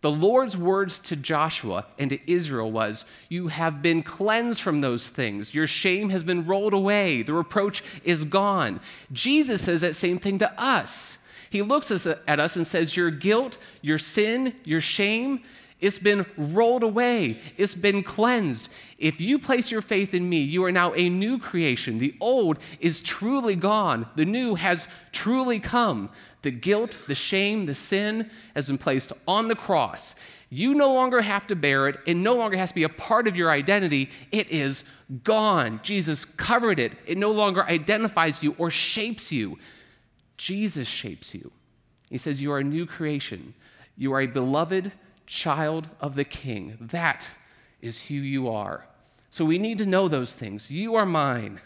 The 0.00 0.10
Lord's 0.10 0.56
words 0.56 1.00
to 1.00 1.16
Joshua 1.16 1.86
and 1.98 2.10
to 2.10 2.32
Israel 2.32 2.70
was, 2.70 3.04
You 3.28 3.48
have 3.48 3.82
been 3.82 4.02
cleansed 4.02 4.62
from 4.62 4.80
those 4.80 5.08
things. 5.08 5.54
Your 5.54 5.66
shame 5.66 6.10
has 6.10 6.22
been 6.22 6.46
rolled 6.46 6.72
away. 6.72 7.22
The 7.22 7.34
reproach 7.34 7.82
is 8.04 8.24
gone. 8.24 8.80
Jesus 9.12 9.62
says 9.62 9.80
that 9.80 9.96
same 9.96 10.20
thing 10.20 10.38
to 10.38 10.60
us. 10.60 11.18
He 11.50 11.62
looks 11.62 11.90
at 11.90 12.40
us 12.40 12.56
and 12.56 12.66
says, 12.66 12.96
Your 12.96 13.10
guilt, 13.10 13.58
your 13.82 13.98
sin, 13.98 14.54
your 14.64 14.80
shame, 14.80 15.42
it's 15.80 15.98
been 15.98 16.26
rolled 16.36 16.82
away. 16.82 17.40
It's 17.56 17.74
been 17.74 18.02
cleansed. 18.02 18.68
If 18.98 19.20
you 19.20 19.38
place 19.38 19.70
your 19.70 19.80
faith 19.80 20.12
in 20.12 20.28
me, 20.28 20.38
you 20.38 20.64
are 20.64 20.72
now 20.72 20.92
a 20.94 21.08
new 21.08 21.38
creation. 21.38 21.98
The 21.98 22.16
old 22.20 22.58
is 22.80 23.00
truly 23.00 23.54
gone, 23.54 24.06
the 24.16 24.24
new 24.24 24.56
has 24.56 24.88
truly 25.12 25.60
come. 25.60 26.10
The 26.42 26.50
guilt, 26.50 26.98
the 27.08 27.14
shame, 27.14 27.66
the 27.66 27.74
sin 27.74 28.30
has 28.54 28.68
been 28.68 28.78
placed 28.78 29.12
on 29.26 29.48
the 29.48 29.56
cross. 29.56 30.14
You 30.50 30.74
no 30.74 30.92
longer 30.92 31.22
have 31.22 31.46
to 31.48 31.56
bear 31.56 31.88
it. 31.88 31.98
It 32.06 32.14
no 32.14 32.34
longer 32.34 32.56
has 32.56 32.70
to 32.70 32.74
be 32.74 32.84
a 32.84 32.88
part 32.88 33.28
of 33.28 33.36
your 33.36 33.50
identity. 33.50 34.10
It 34.32 34.48
is 34.50 34.84
gone. 35.24 35.80
Jesus 35.82 36.24
covered 36.24 36.78
it. 36.78 36.92
It 37.06 37.18
no 37.18 37.30
longer 37.30 37.64
identifies 37.64 38.42
you 38.42 38.54
or 38.56 38.70
shapes 38.70 39.30
you. 39.30 39.58
Jesus 40.36 40.88
shapes 40.88 41.34
you. 41.34 41.50
He 42.08 42.18
says, 42.18 42.40
You 42.40 42.52
are 42.52 42.60
a 42.60 42.64
new 42.64 42.86
creation. 42.86 43.54
You 43.96 44.14
are 44.14 44.20
a 44.20 44.26
beloved 44.26 44.92
child 45.26 45.88
of 46.00 46.14
the 46.14 46.24
King. 46.24 46.78
That 46.80 47.28
is 47.82 48.04
who 48.04 48.14
you 48.14 48.48
are. 48.48 48.86
So 49.30 49.44
we 49.44 49.58
need 49.58 49.78
to 49.78 49.86
know 49.86 50.08
those 50.08 50.34
things. 50.34 50.70
You 50.70 50.94
are 50.94 51.04
mine. 51.04 51.60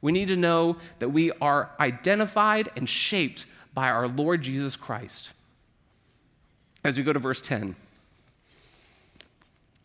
We 0.00 0.12
need 0.12 0.28
to 0.28 0.36
know 0.36 0.76
that 0.98 1.10
we 1.10 1.30
are 1.32 1.70
identified 1.78 2.70
and 2.76 2.88
shaped 2.88 3.46
by 3.74 3.90
our 3.90 4.08
Lord 4.08 4.42
Jesus 4.42 4.76
Christ. 4.76 5.30
As 6.84 6.96
we 6.96 7.02
go 7.02 7.12
to 7.12 7.18
verse 7.18 7.40
10, 7.40 7.76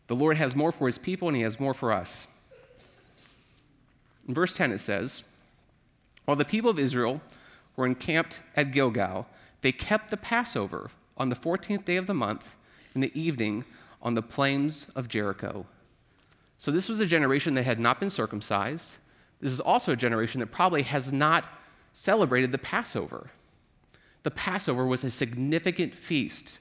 the 0.06 0.16
Lord 0.16 0.36
has 0.36 0.56
more 0.56 0.72
for 0.72 0.86
his 0.86 0.98
people 0.98 1.28
and 1.28 1.36
he 1.36 1.42
has 1.42 1.58
more 1.58 1.74
for 1.74 1.92
us. 1.92 2.26
In 4.26 4.34
verse 4.34 4.52
10, 4.52 4.72
it 4.72 4.78
says, 4.78 5.24
While 6.24 6.36
the 6.36 6.44
people 6.44 6.70
of 6.70 6.78
Israel 6.78 7.20
were 7.76 7.86
encamped 7.86 8.40
at 8.54 8.72
Gilgal, 8.72 9.26
they 9.62 9.72
kept 9.72 10.10
the 10.10 10.16
Passover 10.16 10.90
on 11.16 11.28
the 11.28 11.36
14th 11.36 11.84
day 11.84 11.96
of 11.96 12.06
the 12.06 12.14
month 12.14 12.54
in 12.94 13.00
the 13.00 13.18
evening 13.18 13.64
on 14.02 14.14
the 14.14 14.22
plains 14.22 14.86
of 14.94 15.08
Jericho. 15.08 15.66
So, 16.58 16.70
this 16.70 16.88
was 16.88 17.00
a 17.00 17.06
generation 17.06 17.54
that 17.54 17.64
had 17.64 17.80
not 17.80 18.00
been 18.00 18.10
circumcised. 18.10 18.96
This 19.40 19.52
is 19.52 19.60
also 19.60 19.92
a 19.92 19.96
generation 19.96 20.40
that 20.40 20.48
probably 20.48 20.82
has 20.82 21.10
not 21.10 21.46
celebrated 21.92 22.52
the 22.52 22.58
Passover. 22.58 23.30
The 24.22 24.30
Passover 24.30 24.86
was 24.86 25.04
a 25.04 25.10
significant 25.10 25.94
feast. 25.94 26.58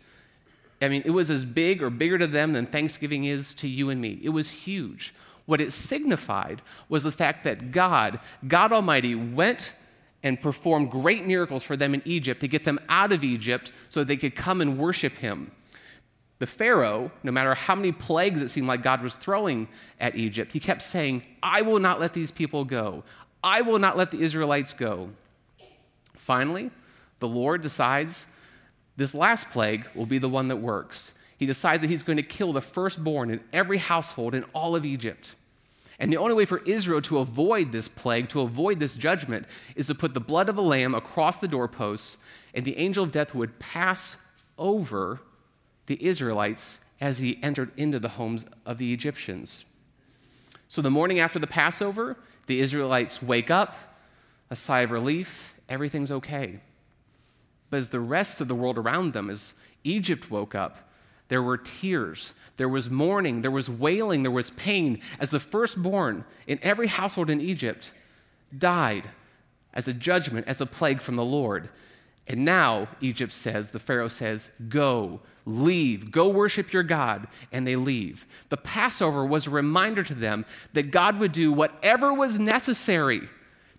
I 0.82 0.88
mean, 0.88 1.04
it 1.06 1.12
was 1.12 1.30
as 1.30 1.44
big 1.44 1.84
or 1.84 1.90
bigger 1.90 2.18
to 2.18 2.28
them 2.28 2.54
than 2.54 2.66
Thanksgiving 2.66 3.26
is 3.26 3.54
to 3.56 3.68
you 3.68 3.90
and 3.90 4.00
me. 4.00 4.20
It 4.24 4.30
was 4.30 4.52
huge. 4.52 5.14
What 5.46 5.60
it 5.60 5.74
signified 5.74 6.62
was 6.88 7.04
the 7.04 7.12
fact 7.12 7.44
that 7.44 7.72
God, 7.72 8.20
God 8.48 8.72
Almighty, 8.72 9.16
went 9.16 9.74
and 10.24 10.40
performed 10.40 10.92
great 10.92 11.26
miracles 11.26 11.64
for 11.64 11.76
them 11.76 11.94
in 11.94 12.02
Egypt 12.06 12.42
to 12.42 12.48
get 12.48 12.66
them 12.66 12.80
out 12.88 13.12
of 13.12 13.24
Egypt 13.24 13.72
so 13.90 14.04
they 14.04 14.18
could 14.18 14.36
come 14.36 14.62
and 14.62 14.78
worship 14.78 15.14
Him. 15.14 15.52
The 16.40 16.48
Pharaoh, 16.48 17.12
no 17.24 17.32
matter 17.32 17.54
how 17.54 17.76
many 17.76 17.92
plagues 17.92 18.42
it 18.42 18.50
seemed 18.50 18.68
like 18.68 18.82
God 18.82 19.02
was 19.02 19.16
throwing 19.16 19.68
at 20.00 20.16
Egypt, 20.16 20.54
he 20.54 20.60
kept 20.60 20.82
saying, 20.82 21.24
I 21.44 21.62
will 21.62 21.80
not 21.80 22.00
let 22.00 22.14
these 22.14 22.32
people 22.32 22.64
go. 22.64 23.04
I 23.44 23.62
will 23.62 23.80
not 23.80 23.98
let 23.98 24.12
the 24.12 24.22
Israelites 24.22 24.74
go. 24.74 25.10
Finally, 26.16 26.72
the 27.20 27.28
Lord 27.28 27.62
decides 27.62 28.26
this 28.98 29.14
last 29.14 29.50
plague 29.50 29.88
will 29.96 30.06
be 30.06 30.18
the 30.18 30.30
one 30.30 30.48
that 30.50 30.58
works. 30.58 31.14
He 31.38 31.46
decides 31.46 31.82
that 31.82 31.90
he's 31.90 32.04
going 32.04 32.18
to 32.18 32.24
kill 32.24 32.52
the 32.52 32.62
firstborn 32.62 33.30
in 33.30 33.40
every 33.54 33.78
household 33.78 34.36
in 34.36 34.44
all 34.54 34.76
of 34.76 34.84
Egypt. 34.84 35.36
And 35.98 36.12
the 36.12 36.18
only 36.18 36.34
way 36.34 36.46
for 36.46 36.60
Israel 36.60 37.02
to 37.04 37.20
avoid 37.20 37.72
this 37.72 37.88
plague, 37.88 38.30
to 38.30 38.42
avoid 38.42 38.80
this 38.80 38.96
judgment, 38.96 39.46
is 39.76 39.88
to 39.88 39.96
put 39.96 40.14
the 40.14 40.20
blood 40.20 40.50
of 40.50 40.58
a 40.58 40.62
lamb 40.62 40.96
across 40.96 41.38
the 41.38 41.48
doorposts, 41.48 42.18
and 42.54 42.66
the 42.66 42.78
angel 42.78 43.04
of 43.04 43.12
death 43.12 43.36
would 43.36 43.60
pass 43.60 44.18
over 44.58 45.22
the 45.88 46.04
Israelites 46.06 46.80
as 47.02 47.20
he 47.20 47.40
entered 47.42 47.72
into 47.78 48.00
the 48.00 48.10
homes 48.10 48.46
of 48.66 48.78
the 48.78 48.94
Egyptians. 48.94 49.66
So 50.68 50.82
the 50.82 50.92
morning 50.92 51.20
after 51.20 51.40
the 51.40 51.48
Passover, 51.48 52.18
the 52.48 52.60
Israelites 52.60 53.22
wake 53.22 53.50
up, 53.50 53.76
a 54.50 54.56
sigh 54.56 54.82
of 54.82 54.92
relief, 54.92 55.54
everything's 55.68 56.12
okay. 56.12 56.60
But 57.70 57.78
as 57.78 57.90
the 57.90 58.00
rest 58.00 58.42
of 58.42 58.48
the 58.48 58.56
world 58.56 58.78
around 58.78 59.14
them, 59.14 59.30
as 59.30 59.54
Egypt 59.84 60.32
woke 60.32 60.56
up, 60.56 60.90
there 61.30 61.44
were 61.44 61.58
tears, 61.58 62.34
there 62.58 62.70
was 62.70 62.90
mourning, 62.90 63.42
there 63.42 63.52
was 63.52 63.70
wailing, 63.70 64.24
there 64.24 64.32
was 64.32 64.50
pain, 64.52 65.00
as 65.20 65.30
the 65.30 65.40
firstborn 65.40 66.26
in 66.48 66.60
every 66.64 66.88
household 66.88 67.30
in 67.30 67.40
Egypt 67.40 67.94
died 68.58 69.10
as 69.74 69.88
a 69.88 69.94
judgment, 69.94 70.48
as 70.48 70.60
a 70.60 70.66
plague 70.66 71.02
from 71.02 71.16
the 71.16 71.24
Lord. 71.24 71.70
And 72.28 72.46
now, 72.46 72.88
Egypt 73.02 73.34
says, 73.34 73.70
the 73.70 73.80
Pharaoh 73.80 74.08
says, 74.08 74.52
go, 74.68 75.20
leave, 75.46 76.12
go 76.12 76.28
worship 76.28 76.74
your 76.74 76.84
God. 76.84 77.28
And 77.52 77.66
they 77.66 77.76
leave. 77.76 78.28
The 78.50 78.58
Passover 78.58 79.26
was 79.26 79.48
a 79.48 79.52
reminder 79.52 80.04
to 80.04 80.14
them 80.14 80.46
that 80.74 80.92
God 80.92 81.20
would 81.20 81.32
do 81.32 81.52
whatever 81.52 82.14
was 82.14 82.40
necessary 82.40 83.30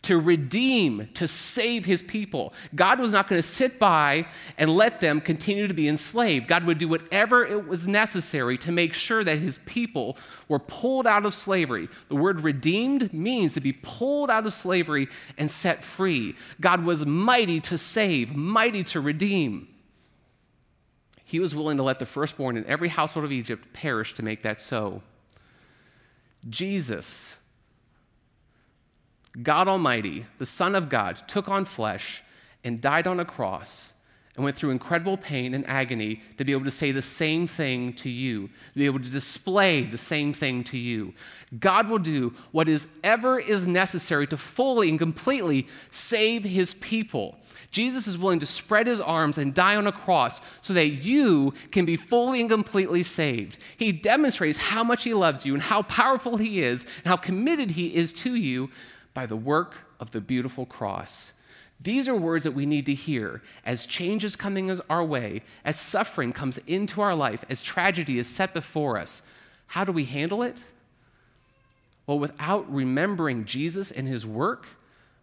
to 0.03 0.19
redeem, 0.19 1.09
to 1.13 1.29
save 1.29 1.85
his 1.85 2.01
people. 2.01 2.55
God 2.75 2.99
was 2.99 3.13
not 3.13 3.29
going 3.29 3.41
to 3.41 3.47
sit 3.47 3.79
by 3.79 4.27
and 4.57 4.75
let 4.75 5.01
them 5.01 5.21
continue 5.21 5.69
to 5.69 5.75
be 5.75 5.89
enslaved. 5.89 6.49
God 6.49 6.65
would 6.65 6.79
do 6.79 6.89
whatever 6.89 7.45
it 7.45 7.69
was 7.69 7.87
necessary 7.87 8.57
to 8.59 8.73
make 8.73 8.95
sure 8.95 9.23
that 9.23 9.39
his 9.39 9.59
people 9.67 10.17
were 10.49 10.59
pulled 10.59 11.07
out 11.07 11.27
of 11.27 11.35
slavery. 11.35 11.89
The 12.09 12.17
word 12.17 12.41
redeemed 12.41 13.13
means 13.13 13.53
to 13.55 13.61
be 13.61 13.75
pulled 13.75 14.31
out 14.31 14.47
of 14.47 14.55
slavery 14.55 15.09
and 15.37 15.51
set 15.51 15.85
free. 15.85 16.35
God 16.61 16.85
was 16.85 17.05
mighty 17.05 17.61
to 17.61 17.77
save, 17.77 18.35
mighty 18.35 18.83
to 18.85 19.01
redeem. 19.01 19.69
He 21.25 21.39
was 21.39 21.55
willing 21.55 21.77
to 21.77 21.83
let 21.83 21.99
the 21.99 22.07
firstborn 22.07 22.57
in 22.57 22.65
every 22.67 22.89
household 22.89 23.25
of 23.25 23.33
Egypt 23.33 23.73
perish 23.75 24.15
to 24.15 24.23
make 24.25 24.43
that 24.43 24.63
so. 24.63 25.03
Jesus 26.49 27.37
God 29.43 29.69
Almighty, 29.69 30.27
the 30.39 30.47
Son 30.47 30.75
of 30.75 30.89
God, 30.89 31.19
took 31.29 31.49
on 31.49 31.65
flesh 31.65 32.23
and 32.65 32.81
died 32.81 33.07
on 33.07 33.21
a 33.21 33.25
cross 33.25 33.93
and 34.37 34.45
went 34.45 34.57
through 34.57 34.71
incredible 34.71 35.17
pain 35.17 35.55
and 35.55 35.67
agony 35.67 36.23
to 36.39 36.45
be 36.45 36.53
able 36.53 36.65
to 36.65 36.71
say 36.71 36.93
the 36.93 37.03
same 37.03 37.47
thing 37.47 37.93
to 37.93 38.09
you, 38.09 38.49
to 38.73 38.79
be 38.79 38.87
able 38.87 39.01
to 39.01 39.11
display 39.11 39.83
the 39.83 39.99
same 39.99 40.33
thing 40.33 40.63
to 40.65 40.79
you. 40.79 41.13
God 41.59 41.89
will 41.89 41.99
do 41.99 42.33
what 42.53 42.69
is 42.69 42.87
ever 43.03 43.39
is 43.41 43.67
necessary 43.67 44.27
to 44.29 44.37
fully 44.37 44.89
and 44.89 44.99
completely 44.99 45.67
save 45.91 46.45
his 46.45 46.75
people. 46.75 47.37
Jesus 47.71 48.07
is 48.07 48.17
willing 48.17 48.41
to 48.41 48.47
spread 48.47 48.87
his 48.87 49.01
arms 49.01 49.37
and 49.37 49.53
die 49.53 49.77
on 49.77 49.87
a 49.87 49.93
cross 49.93 50.41
so 50.61 50.73
that 50.75 50.87
you 50.87 51.53
can 51.73 51.85
be 51.85 51.97
fully 51.97 52.41
and 52.41 52.49
completely 52.49 53.03
saved. 53.03 53.59
He 53.77 53.93
demonstrates 53.93 54.59
how 54.59 54.85
much 54.85 55.05
he 55.05 55.13
loves 55.13 55.45
you 55.45 55.55
and 55.55 55.65
how 55.65 55.83
powerful 55.83 56.37
he 56.37 56.63
is 56.63 56.85
and 56.85 57.07
how 57.07 57.17
committed 57.17 57.73
he 57.73 57.95
is 57.95 58.13
to 58.15 58.35
you 58.35 58.71
by 59.21 59.27
the 59.27 59.37
work 59.37 59.77
of 60.01 60.13
the 60.13 60.21
beautiful 60.23 60.65
cross. 60.65 61.35
These 61.79 62.09
are 62.09 62.17
words 62.17 62.43
that 62.45 62.55
we 62.55 62.65
need 62.65 62.87
to 62.87 62.95
hear 62.95 63.43
as 63.67 63.85
change 63.85 64.25
is 64.25 64.35
coming 64.35 64.75
our 64.89 65.05
way, 65.05 65.43
as 65.63 65.79
suffering 65.79 66.33
comes 66.33 66.59
into 66.67 67.03
our 67.03 67.15
life, 67.15 67.45
as 67.51 67.61
tragedy 67.61 68.19
is 68.19 68.27
set 68.27 68.55
before 68.55 68.97
us. 68.97 69.21
How 69.67 69.85
do 69.85 69.93
we 69.93 70.07
handle 70.07 70.43
it? 70.43 70.65
Well, 72.07 72.19
without 72.19 72.73
remembering 72.73 73.45
Jesus 73.45 73.91
and 73.91 74.09
his 74.09 74.25
work, 74.25 74.69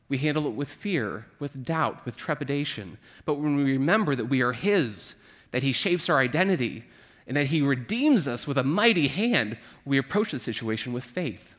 we 0.10 0.20
handle 0.20 0.46
it 0.46 0.54
with 0.54 0.70
fear, 0.70 1.26
with 1.40 1.66
doubt, 1.66 2.06
with 2.06 2.16
trepidation. 2.16 3.00
But 3.26 3.40
when 3.40 3.56
we 3.56 3.64
remember 3.64 4.16
that 4.16 4.30
we 4.30 4.42
are 4.42 4.54
his, 4.54 5.16
that 5.50 5.64
he 5.64 5.72
shapes 5.72 6.08
our 6.08 6.20
identity, 6.20 6.84
and 7.26 7.36
that 7.36 7.48
he 7.48 7.64
redeems 7.64 8.28
us 8.28 8.46
with 8.46 8.60
a 8.60 8.64
mighty 8.64 9.08
hand, 9.08 9.58
we 9.86 9.98
approach 9.98 10.34
the 10.34 10.38
situation 10.38 10.94
with 10.94 11.04
faith. 11.04 11.56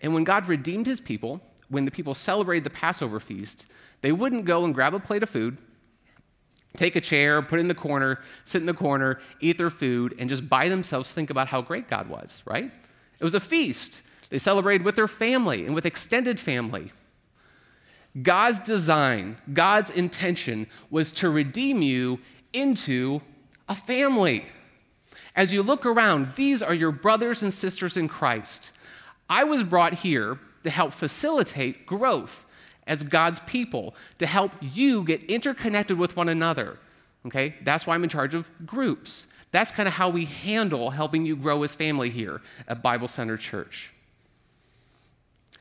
And 0.00 0.14
when 0.14 0.24
God 0.24 0.48
redeemed 0.48 0.86
his 0.86 1.00
people, 1.00 1.40
when 1.68 1.84
the 1.84 1.90
people 1.90 2.14
celebrated 2.14 2.64
the 2.64 2.70
Passover 2.70 3.20
feast, 3.20 3.66
they 4.02 4.12
wouldn't 4.12 4.44
go 4.44 4.64
and 4.64 4.74
grab 4.74 4.94
a 4.94 5.00
plate 5.00 5.22
of 5.22 5.30
food, 5.30 5.58
take 6.76 6.96
a 6.96 7.00
chair, 7.00 7.42
put 7.42 7.58
it 7.58 7.62
in 7.62 7.68
the 7.68 7.74
corner, 7.74 8.20
sit 8.44 8.60
in 8.60 8.66
the 8.66 8.74
corner, 8.74 9.20
eat 9.40 9.58
their 9.58 9.70
food, 9.70 10.14
and 10.18 10.28
just 10.28 10.48
by 10.48 10.68
themselves 10.68 11.12
think 11.12 11.30
about 11.30 11.48
how 11.48 11.60
great 11.60 11.88
God 11.88 12.08
was, 12.08 12.42
right? 12.44 12.70
It 13.18 13.24
was 13.24 13.34
a 13.34 13.40
feast. 13.40 14.02
They 14.30 14.38
celebrated 14.38 14.84
with 14.84 14.96
their 14.96 15.08
family 15.08 15.66
and 15.66 15.74
with 15.74 15.84
extended 15.84 16.40
family. 16.40 16.92
God's 18.22 18.58
design, 18.58 19.36
God's 19.52 19.90
intention 19.90 20.66
was 20.88 21.12
to 21.12 21.30
redeem 21.30 21.82
you 21.82 22.18
into 22.52 23.20
a 23.68 23.74
family. 23.74 24.46
As 25.36 25.52
you 25.52 25.62
look 25.62 25.86
around, 25.86 26.34
these 26.34 26.62
are 26.62 26.74
your 26.74 26.90
brothers 26.90 27.42
and 27.42 27.54
sisters 27.54 27.96
in 27.96 28.08
Christ. 28.08 28.72
I 29.30 29.44
was 29.44 29.62
brought 29.62 29.94
here 29.94 30.38
to 30.64 30.70
help 30.70 30.92
facilitate 30.92 31.86
growth 31.86 32.44
as 32.86 33.04
God's 33.04 33.38
people, 33.40 33.94
to 34.18 34.26
help 34.26 34.52
you 34.60 35.04
get 35.04 35.22
interconnected 35.24 35.96
with 35.96 36.16
one 36.16 36.28
another. 36.28 36.78
Okay? 37.26 37.54
That's 37.62 37.86
why 37.86 37.94
I'm 37.94 38.02
in 38.02 38.10
charge 38.10 38.34
of 38.34 38.50
groups. 38.66 39.28
That's 39.52 39.70
kind 39.70 39.86
of 39.86 39.94
how 39.94 40.10
we 40.10 40.24
handle 40.24 40.90
helping 40.90 41.24
you 41.24 41.36
grow 41.36 41.62
as 41.62 41.74
family 41.74 42.10
here 42.10 42.40
at 42.66 42.82
Bible 42.82 43.08
Center 43.08 43.36
Church. 43.36 43.92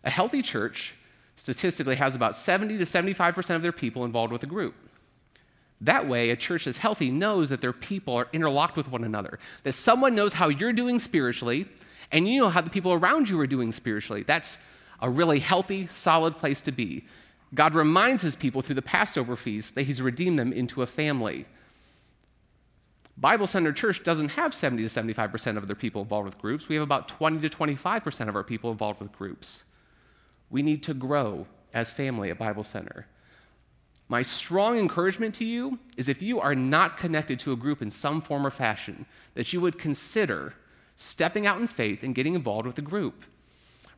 A 0.04 0.10
healthy 0.10 0.42
church 0.42 0.96
statistically 1.36 1.96
has 1.96 2.16
about 2.16 2.36
70 2.36 2.78
to 2.78 2.84
75% 2.84 3.56
of 3.56 3.62
their 3.62 3.72
people 3.72 4.04
involved 4.04 4.34
with 4.34 4.44
a 4.44 4.48
group. 4.48 4.76
That 5.82 6.08
way, 6.08 6.30
a 6.30 6.36
church 6.36 6.66
that's 6.66 6.80
healthy 6.80 7.10
knows 7.10 7.50
that 7.50 7.62
their 7.62 7.74
people 7.74 8.16
are 8.16 8.28
interlocked 8.34 8.76
with 8.76 8.90
one 8.90 9.04
another, 9.04 9.40
that 9.64 9.74
someone 9.74 10.16
knows 10.16 10.34
how 10.34 10.50
you're 10.50 10.74
doing 10.74 11.00
spiritually, 11.00 11.68
and 12.12 12.28
you 12.28 12.40
know 12.40 12.50
how 12.50 12.62
the 12.62 12.70
people 12.70 12.94
around 12.94 13.30
you 13.30 13.40
are 13.40 13.48
doing 13.48 13.72
spiritually. 13.72 14.24
That's 14.24 14.58
a 15.02 15.10
really 15.10 15.40
healthy, 15.40 15.88
solid 15.88 16.38
place 16.38 16.62
to 16.62 16.72
be. 16.72 17.06
God 17.54 17.74
reminds 17.74 18.22
his 18.22 18.36
people 18.36 18.62
through 18.62 18.76
the 18.76 18.82
Passover 18.82 19.36
feast 19.36 19.76
that 19.76 19.84
he's 19.84 20.02
redeemed 20.02 20.38
them 20.38 20.54
into 20.54 20.82
a 20.82 20.88
family. 20.88 21.46
Bible 23.18 23.48
Center 23.48 23.74
Church 23.74 24.04
doesn't 24.04 24.30
have 24.30 24.54
70 24.54 24.88
to 24.88 24.90
75% 24.90 25.58
of 25.58 25.68
their 25.68 25.76
people 25.76 26.04
involved 26.04 26.26
with 26.26 26.38
groups. 26.38 26.70
We 26.70 26.76
have 26.76 26.84
about 26.84 27.08
20 27.10 27.40
to 27.42 27.50
25% 27.50 28.30
of 28.30 28.36
our 28.36 28.44
people 28.44 28.72
involved 28.72 29.00
with 29.00 29.12
groups. 29.12 29.64
We 30.50 30.62
need 30.62 30.84
to 30.84 30.94
grow 30.94 31.48
as 31.74 31.92
family 31.92 32.30
at 32.30 32.38
Bible 32.38 32.64
Center. 32.64 33.08
My 34.08 34.22
strong 34.24 34.80
encouragement 34.80 35.36
to 35.36 35.46
you 35.46 35.80
is 35.98 36.10
if 36.10 36.22
you 36.22 36.40
are 36.40 36.56
not 36.56 36.98
connected 36.98 37.40
to 37.42 37.52
a 37.52 37.58
group 37.58 37.82
in 37.82 37.92
some 37.92 38.22
form 38.22 38.46
or 38.46 38.52
fashion, 38.52 39.06
that 39.36 39.54
you 39.54 39.62
would 39.62 39.78
consider 39.78 40.54
stepping 41.02 41.48
out 41.48 41.62
in 41.62 41.66
faith 41.66 42.04
and 42.04 42.14
getting 42.14 42.36
involved 42.36 42.68
with 42.68 42.78
a 42.78 42.82
group. 42.82 43.24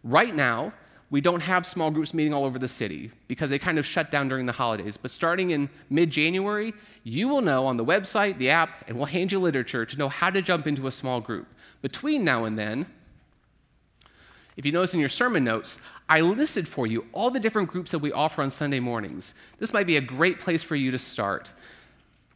Right 0.03 0.35
now, 0.35 0.71
we 1.09 1.19
don't 1.19 1.41
have 1.41 1.65
small 1.65 1.89
groups 1.89 2.13
meeting 2.13 2.31
all 2.31 2.45
over 2.45 2.59
the 2.59 2.67
city 2.67 3.11
because 3.27 3.49
they 3.49 3.57
kind 3.57 3.79
of 3.79 3.87
shut 3.87 4.11
down 4.11 4.29
during 4.29 4.45
the 4.45 4.51
holidays. 4.51 4.97
But 4.97 5.09
starting 5.09 5.49
in 5.49 5.69
mid 5.89 6.11
January, 6.11 6.73
you 7.03 7.27
will 7.27 7.41
know 7.41 7.65
on 7.65 7.77
the 7.77 7.83
website, 7.83 8.37
the 8.37 8.51
app, 8.51 8.87
and 8.87 8.97
we'll 8.97 9.07
hand 9.07 9.31
you 9.31 9.39
literature 9.39 9.83
to 9.83 9.97
know 9.97 10.09
how 10.09 10.29
to 10.29 10.43
jump 10.43 10.67
into 10.67 10.85
a 10.85 10.91
small 10.91 11.19
group. 11.19 11.47
Between 11.81 12.23
now 12.23 12.45
and 12.45 12.57
then, 12.57 12.85
if 14.55 14.63
you 14.63 14.71
notice 14.71 14.93
in 14.93 14.99
your 14.99 15.09
sermon 15.09 15.43
notes, 15.43 15.79
I 16.07 16.21
listed 16.21 16.67
for 16.67 16.85
you 16.85 17.05
all 17.13 17.31
the 17.31 17.39
different 17.39 17.69
groups 17.69 17.89
that 17.91 17.99
we 17.99 18.11
offer 18.11 18.43
on 18.43 18.51
Sunday 18.51 18.79
mornings. 18.79 19.33
This 19.57 19.73
might 19.73 19.87
be 19.87 19.97
a 19.97 20.01
great 20.01 20.39
place 20.39 20.61
for 20.61 20.75
you 20.75 20.91
to 20.91 20.99
start. 20.99 21.51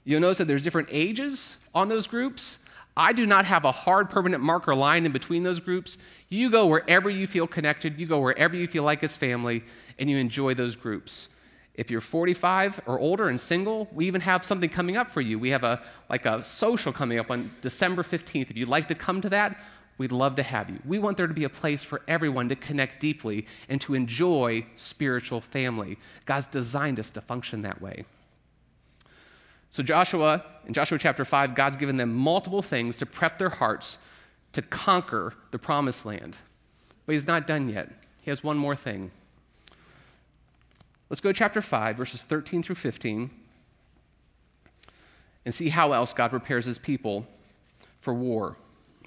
You'll 0.06 0.22
notice 0.22 0.40
that 0.40 0.48
there's 0.48 0.64
different 0.64 0.90
ages 0.92 1.58
on 1.74 1.88
those 1.88 2.08
groups. 2.08 2.58
I 2.98 3.12
do 3.12 3.26
not 3.26 3.46
have 3.46 3.66
a 3.66 3.72
hard 3.72 4.10
permanent 4.10 4.42
marker 4.42 4.74
line 4.74 5.06
in 5.06 5.12
between 5.12 5.44
those 5.44 5.60
groups. 5.60 5.98
You 6.30 6.50
go 6.50 6.66
wherever 6.66 7.10
you 7.10 7.28
feel 7.28 7.48
connected, 7.48 8.00
you 8.00 8.06
go 8.06 8.20
wherever 8.20 8.56
you 8.56 8.68
feel 8.68 8.84
like 8.84 9.04
it's 9.04 9.18
family, 9.18 9.64
and 10.00 10.10
you 10.10 10.18
enjoy 10.18 10.54
those 10.54 10.76
groups. 10.76 11.28
If 11.74 11.92
you're 11.92 12.00
45 12.00 12.82
or 12.86 13.00
older 13.00 13.28
and 13.28 13.40
single, 13.40 13.90
we 13.92 14.08
even 14.08 14.22
have 14.22 14.46
something 14.46 14.70
coming 14.70 14.96
up 14.96 15.12
for 15.12 15.20
you. 15.20 15.38
We 15.38 15.50
have 15.50 15.64
a 15.64 15.82
like 16.10 16.26
a 16.26 16.42
social 16.42 16.94
coming 16.94 17.20
up 17.20 17.30
on 17.30 17.52
December 17.62 18.02
15th. 18.02 18.50
If 18.50 18.56
you'd 18.56 18.70
like 18.70 18.88
to 18.88 18.96
come 18.96 19.20
to 19.22 19.30
that, 19.30 19.60
we'd 19.98 20.14
love 20.14 20.38
to 20.38 20.44
have 20.44 20.70
you. 20.70 20.80
We 20.86 21.00
want 21.00 21.18
there 21.18 21.28
to 21.28 21.34
be 21.34 21.44
a 21.44 21.50
place 21.50 21.84
for 21.84 22.02
everyone 22.08 22.48
to 22.48 22.56
connect 22.56 23.02
deeply 23.02 23.46
and 23.68 23.82
to 23.82 23.94
enjoy 23.94 24.66
spiritual 24.76 25.42
family. 25.42 25.98
God's 26.26 26.48
designed 26.48 26.98
us 26.98 27.10
to 27.12 27.22
function 27.22 27.60
that 27.62 27.82
way. 27.82 28.06
So, 29.76 29.84
Joshua, 29.84 30.42
in 30.66 30.74
Joshua 30.74 30.98
chapter 30.98 31.26
5, 31.26 31.54
God's 31.54 31.76
given 31.76 31.98
them 31.98 32.14
multiple 32.14 32.62
things 32.62 32.96
to 32.96 33.06
prep 33.06 33.38
their 33.38 33.50
hearts 33.50 33.98
to 34.54 34.62
conquer 34.62 35.34
the 35.52 35.60
promised 35.60 36.06
land. 36.06 36.38
But 37.06 37.12
he's 37.12 37.28
not 37.28 37.46
done 37.46 37.68
yet. 37.68 37.90
He 38.22 38.32
has 38.32 38.42
one 38.42 38.56
more 38.56 38.78
thing. 38.78 39.12
Let's 41.10 41.20
go 41.20 41.34
to 41.34 41.38
chapter 41.38 41.62
5, 41.62 41.98
verses 41.98 42.22
13 42.22 42.64
through 42.64 42.76
15, 42.76 43.30
and 45.44 45.54
see 45.54 45.68
how 45.68 45.92
else 45.92 46.14
God 46.14 46.30
prepares 46.30 46.68
his 46.68 46.78
people 46.78 47.28
for 48.00 48.14
war. 48.14 48.56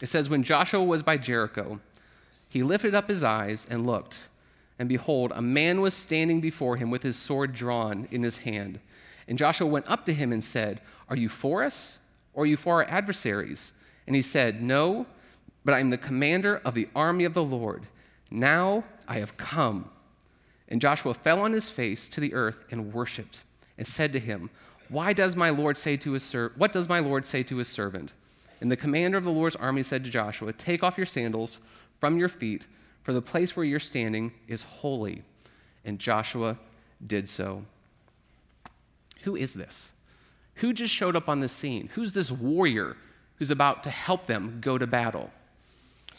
It 0.03 0.11
says, 0.11 0.29
When 0.29 0.43
Joshua 0.43 0.85
was 0.85 1.03
by 1.03 1.17
Jericho, 1.17 1.81
he 2.47 2.63
lifted 2.63 2.95
up 2.95 3.09
his 3.09 3.25
eyes 3.25 3.67
and 3.71 3.87
looked, 3.87 4.29
and 4.79 4.87
behold, 4.87 5.33
a 5.35 5.41
man 5.41 5.81
was 5.81 5.95
standing 5.95 6.43
before 6.43 6.77
him 6.77 6.91
with 6.91 7.05
his 7.05 7.17
sword 7.17 7.55
drawn 7.55 8.07
in 8.11 8.23
his 8.23 8.41
hand. 8.41 8.81
And 9.29 9.39
Joshua 9.39 9.67
went 9.67 9.89
up 9.89 10.07
to 10.07 10.15
him 10.15 10.33
and 10.33 10.43
said, 10.43 10.81
Are 11.09 11.17
you 11.17 11.29
for 11.29 11.63
us, 11.63 11.99
or 12.33 12.45
are 12.45 12.47
you 12.47 12.57
for 12.57 12.83
our 12.83 12.91
adversaries? 12.91 13.73
And 14.07 14.17
he 14.17 14.23
said, 14.23 14.63
No, 14.63 15.07
but 15.65 15.75
I 15.75 15.81
am 15.81 15.91
the 15.91 15.99
commander 15.99 16.63
of 16.65 16.75
the 16.75 16.89
army 16.97 17.25
of 17.25 17.35
the 17.35 17.45
Lord. 17.45 17.87
Now 18.31 18.85
I 19.07 19.19
have 19.19 19.37
come. 19.37 19.91
And 20.67 20.81
Joshua 20.81 21.15
fell 21.15 21.41
on 21.41 21.53
his 21.53 21.69
face 21.69 22.09
to 22.09 22.21
the 22.21 22.33
earth 22.35 22.65
and 22.71 22.93
worshipped, 22.93 23.43
and 23.77 23.87
said 23.87 24.13
to 24.15 24.19
him, 24.19 24.49
Why 24.89 25.13
does 25.13 25.37
my 25.37 25.51
Lord 25.51 25.77
say 25.77 25.99
to 25.99 26.13
his 26.13 26.23
ser- 26.23 26.53
what 26.57 26.73
does 26.73 26.89
my 26.89 26.99
Lord 26.99 27.27
say 27.27 27.43
to 27.45 27.59
his 27.59 27.69
servant? 27.69 28.13
And 28.61 28.73
the 28.73 28.77
commander 28.77 29.19
of 29.19 29.25
the 29.25 29.31
Lord's 29.31 29.57
army 29.57 29.83
said 29.83 30.05
to 30.05 30.11
Joshua, 30.11 30.53
Take 30.53 30.83
off 30.83 30.97
your 30.97 31.07
sandals 31.07 31.59
from 32.01 32.19
your 32.19 32.29
feet, 32.29 32.67
for 33.03 33.13
the 33.13 33.23
place 33.23 33.55
where 33.55 33.65
you're 33.65 33.79
standing 33.79 34.33
is 34.47 34.63
holy. 34.63 35.23
And 35.85 35.99
Joshua 35.99 36.59
did 37.07 37.29
so. 37.29 37.65
Who 39.23 39.37
is 39.37 39.55
this? 39.55 39.93
Who 40.57 40.73
just 40.73 40.95
showed 40.95 41.17
up 41.17 41.29
on 41.29 41.41
the 41.41 41.49
scene? 41.49 41.91
Who's 41.95 42.13
this 42.13 42.31
warrior 42.31 42.97
who's 43.37 43.51
about 43.51 43.85
to 43.85 43.91
help 43.91 44.27
them 44.27 44.59
go 44.61 44.79
to 44.79 44.87
battle? 44.87 45.31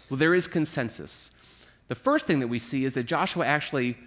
Well, 0.10 0.18
there 0.18 0.34
is 0.34 0.48
consensus. 0.48 1.32
The 1.88 1.96
first 1.96 2.26
thing 2.26 2.40
that 2.40 2.48
we 2.48 2.60
see 2.60 2.86
is 2.86 2.94
that 2.94 3.04
Joshua 3.04 3.46
actually 3.46 3.98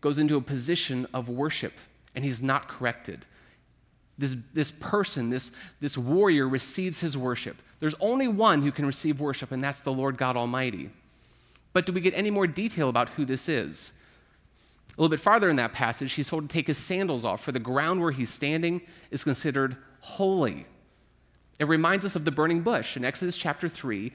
goes 0.00 0.18
into 0.18 0.36
a 0.36 0.40
position 0.40 1.06
of 1.12 1.28
worship 1.28 1.72
and 2.14 2.24
he's 2.24 2.42
not 2.42 2.68
corrected. 2.68 3.26
This, 4.16 4.34
this 4.52 4.72
person, 4.72 5.30
this, 5.30 5.52
this 5.80 5.96
warrior, 5.96 6.48
receives 6.48 7.00
his 7.00 7.16
worship. 7.16 7.56
There's 7.78 7.94
only 8.00 8.26
one 8.26 8.62
who 8.62 8.72
can 8.72 8.84
receive 8.84 9.20
worship, 9.20 9.52
and 9.52 9.62
that's 9.62 9.78
the 9.78 9.92
Lord 9.92 10.18
God 10.18 10.36
Almighty. 10.36 10.90
But 11.72 11.86
do 11.86 11.92
we 11.92 12.00
get 12.00 12.14
any 12.14 12.30
more 12.30 12.48
detail 12.48 12.88
about 12.88 13.10
who 13.10 13.24
this 13.24 13.48
is? 13.48 13.92
A 14.98 15.00
little 15.00 15.16
bit 15.16 15.20
farther 15.20 15.48
in 15.48 15.54
that 15.56 15.72
passage, 15.72 16.14
he's 16.14 16.28
told 16.28 16.48
to 16.48 16.52
take 16.52 16.66
his 16.66 16.76
sandals 16.76 17.24
off, 17.24 17.40
for 17.40 17.52
the 17.52 17.60
ground 17.60 18.00
where 18.00 18.10
he's 18.10 18.30
standing 18.30 18.82
is 19.12 19.22
considered 19.22 19.76
holy. 20.00 20.66
It 21.60 21.68
reminds 21.68 22.04
us 22.04 22.16
of 22.16 22.24
the 22.24 22.32
burning 22.32 22.62
bush. 22.62 22.96
In 22.96 23.04
Exodus 23.04 23.36
chapter 23.36 23.68
3, 23.68 24.12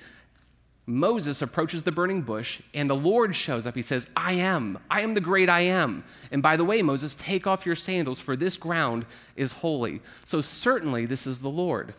Moses 0.85 1.41
approaches 1.41 1.83
the 1.83 1.93
burning 1.93 2.21
bush, 2.21 2.61
and 2.73 2.89
the 2.89 2.97
Lord 2.97 3.33
shows 3.33 3.65
up. 3.65 3.75
He 3.75 3.81
says, 3.81 4.07
I 4.17 4.33
am. 4.33 4.77
I 4.91 4.99
am 4.99 5.13
the 5.13 5.21
great 5.21 5.47
I 5.47 5.61
am. 5.61 6.03
And 6.31 6.43
by 6.43 6.57
the 6.57 6.65
way, 6.65 6.81
Moses, 6.81 7.15
take 7.15 7.47
off 7.47 7.65
your 7.65 7.75
sandals, 7.77 8.19
for 8.19 8.35
this 8.35 8.57
ground 8.57 9.05
is 9.37 9.53
holy. 9.53 10.01
So 10.25 10.41
certainly 10.41 11.05
this 11.05 11.25
is 11.25 11.39
the 11.39 11.47
Lord. 11.47 11.93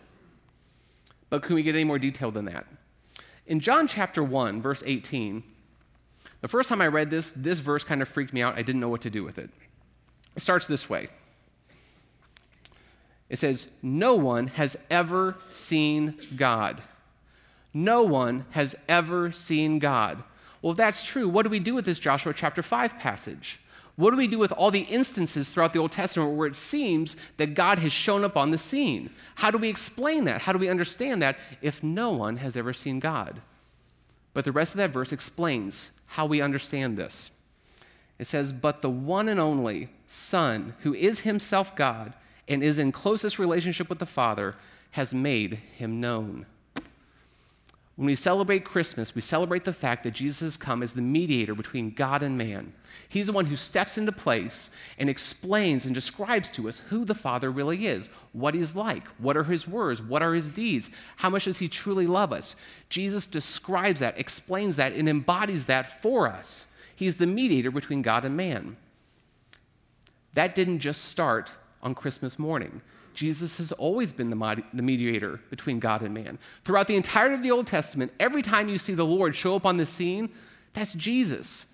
But 1.30 1.42
can 1.42 1.54
we 1.54 1.62
get 1.62 1.74
any 1.74 1.84
more 1.84 1.98
detail 1.98 2.30
than 2.30 2.44
that? 2.44 2.66
In 3.46 3.60
John 3.60 3.88
chapter 3.88 4.22
1, 4.22 4.60
verse 4.60 4.82
18, 4.84 5.42
the 6.44 6.48
first 6.48 6.68
time 6.68 6.82
I 6.82 6.88
read 6.88 7.08
this, 7.08 7.32
this 7.34 7.60
verse 7.60 7.84
kind 7.84 8.02
of 8.02 8.08
freaked 8.08 8.34
me 8.34 8.42
out. 8.42 8.58
I 8.58 8.60
didn't 8.60 8.82
know 8.82 8.90
what 8.90 9.00
to 9.00 9.08
do 9.08 9.24
with 9.24 9.38
it. 9.38 9.48
It 10.36 10.42
starts 10.42 10.66
this 10.66 10.90
way 10.90 11.08
it 13.30 13.38
says, 13.38 13.68
No 13.80 14.14
one 14.14 14.48
has 14.48 14.76
ever 14.90 15.38
seen 15.50 16.18
God. 16.36 16.82
No 17.72 18.02
one 18.02 18.44
has 18.50 18.74
ever 18.90 19.32
seen 19.32 19.78
God. 19.78 20.22
Well, 20.60 20.72
if 20.72 20.76
that's 20.76 21.02
true, 21.02 21.30
what 21.30 21.44
do 21.44 21.48
we 21.48 21.60
do 21.60 21.74
with 21.74 21.86
this 21.86 21.98
Joshua 21.98 22.34
chapter 22.34 22.62
5 22.62 22.98
passage? 22.98 23.58
What 23.96 24.10
do 24.10 24.18
we 24.18 24.26
do 24.26 24.38
with 24.38 24.52
all 24.52 24.70
the 24.70 24.80
instances 24.80 25.48
throughout 25.48 25.72
the 25.72 25.78
Old 25.78 25.92
Testament 25.92 26.36
where 26.36 26.46
it 26.46 26.56
seems 26.56 27.16
that 27.38 27.54
God 27.54 27.78
has 27.78 27.94
shown 27.94 28.22
up 28.22 28.36
on 28.36 28.50
the 28.50 28.58
scene? 28.58 29.08
How 29.36 29.50
do 29.50 29.56
we 29.56 29.70
explain 29.70 30.24
that? 30.24 30.42
How 30.42 30.52
do 30.52 30.58
we 30.58 30.68
understand 30.68 31.22
that 31.22 31.38
if 31.62 31.82
no 31.82 32.10
one 32.10 32.36
has 32.36 32.54
ever 32.54 32.74
seen 32.74 33.00
God? 33.00 33.40
But 34.34 34.44
the 34.44 34.52
rest 34.52 34.74
of 34.74 34.78
that 34.78 34.92
verse 34.92 35.10
explains 35.10 35.88
how 36.14 36.26
we 36.26 36.40
understand 36.40 36.96
this. 36.96 37.32
It 38.20 38.28
says, 38.28 38.52
But 38.52 38.82
the 38.82 38.90
one 38.90 39.28
and 39.28 39.40
only 39.40 39.88
Son, 40.06 40.74
who 40.82 40.94
is 40.94 41.20
himself 41.20 41.74
God 41.74 42.14
and 42.46 42.62
is 42.62 42.78
in 42.78 42.92
closest 42.92 43.36
relationship 43.36 43.88
with 43.88 43.98
the 43.98 44.06
Father, 44.06 44.54
has 44.92 45.12
made 45.12 45.54
him 45.76 46.00
known. 46.00 46.46
When 47.96 48.06
we 48.06 48.16
celebrate 48.16 48.64
Christmas, 48.64 49.14
we 49.14 49.20
celebrate 49.20 49.64
the 49.64 49.72
fact 49.72 50.02
that 50.02 50.14
Jesus 50.14 50.40
has 50.40 50.56
come 50.56 50.82
as 50.82 50.92
the 50.92 51.00
mediator 51.00 51.54
between 51.54 51.90
God 51.90 52.24
and 52.24 52.36
man. 52.36 52.72
He's 53.08 53.26
the 53.26 53.32
one 53.32 53.46
who 53.46 53.56
steps 53.56 53.96
into 53.96 54.10
place 54.10 54.68
and 54.98 55.08
explains 55.08 55.84
and 55.84 55.94
describes 55.94 56.50
to 56.50 56.68
us 56.68 56.82
who 56.88 57.04
the 57.04 57.14
Father 57.14 57.52
really 57.52 57.86
is, 57.86 58.10
what 58.32 58.54
he's 58.54 58.74
like, 58.74 59.06
what 59.18 59.36
are 59.36 59.44
his 59.44 59.68
words, 59.68 60.02
what 60.02 60.22
are 60.22 60.34
his 60.34 60.50
deeds, 60.50 60.90
how 61.18 61.30
much 61.30 61.44
does 61.44 61.58
he 61.58 61.68
truly 61.68 62.06
love 62.06 62.32
us. 62.32 62.56
Jesus 62.88 63.26
describes 63.26 64.00
that, 64.00 64.18
explains 64.18 64.74
that, 64.74 64.92
and 64.92 65.08
embodies 65.08 65.66
that 65.66 66.02
for 66.02 66.28
us. 66.28 66.66
He's 66.96 67.16
the 67.16 67.26
mediator 67.26 67.70
between 67.70 68.02
God 68.02 68.24
and 68.24 68.36
man. 68.36 68.76
That 70.34 70.56
didn't 70.56 70.80
just 70.80 71.04
start 71.04 71.52
on 71.80 71.94
Christmas 71.94 72.40
morning. 72.40 72.80
Jesus 73.14 73.58
has 73.58 73.72
always 73.72 74.12
been 74.12 74.30
the, 74.30 74.64
mediator 74.72 75.40
between 75.50 75.78
God 75.78 76.02
and 76.02 76.12
man. 76.12 76.38
Throughout 76.64 76.88
the 76.88 76.96
entirety 76.96 77.34
of 77.34 77.42
the 77.42 77.50
Old 77.50 77.66
Testament, 77.66 78.12
every 78.18 78.42
time 78.42 78.68
you 78.68 78.78
see 78.78 78.94
the 78.94 79.04
Lord 79.04 79.36
show 79.36 79.54
up 79.56 79.64
on 79.64 79.76
the 79.76 79.86
scene, 79.86 80.30
that's 80.72 80.92
Jesus. 80.94 81.66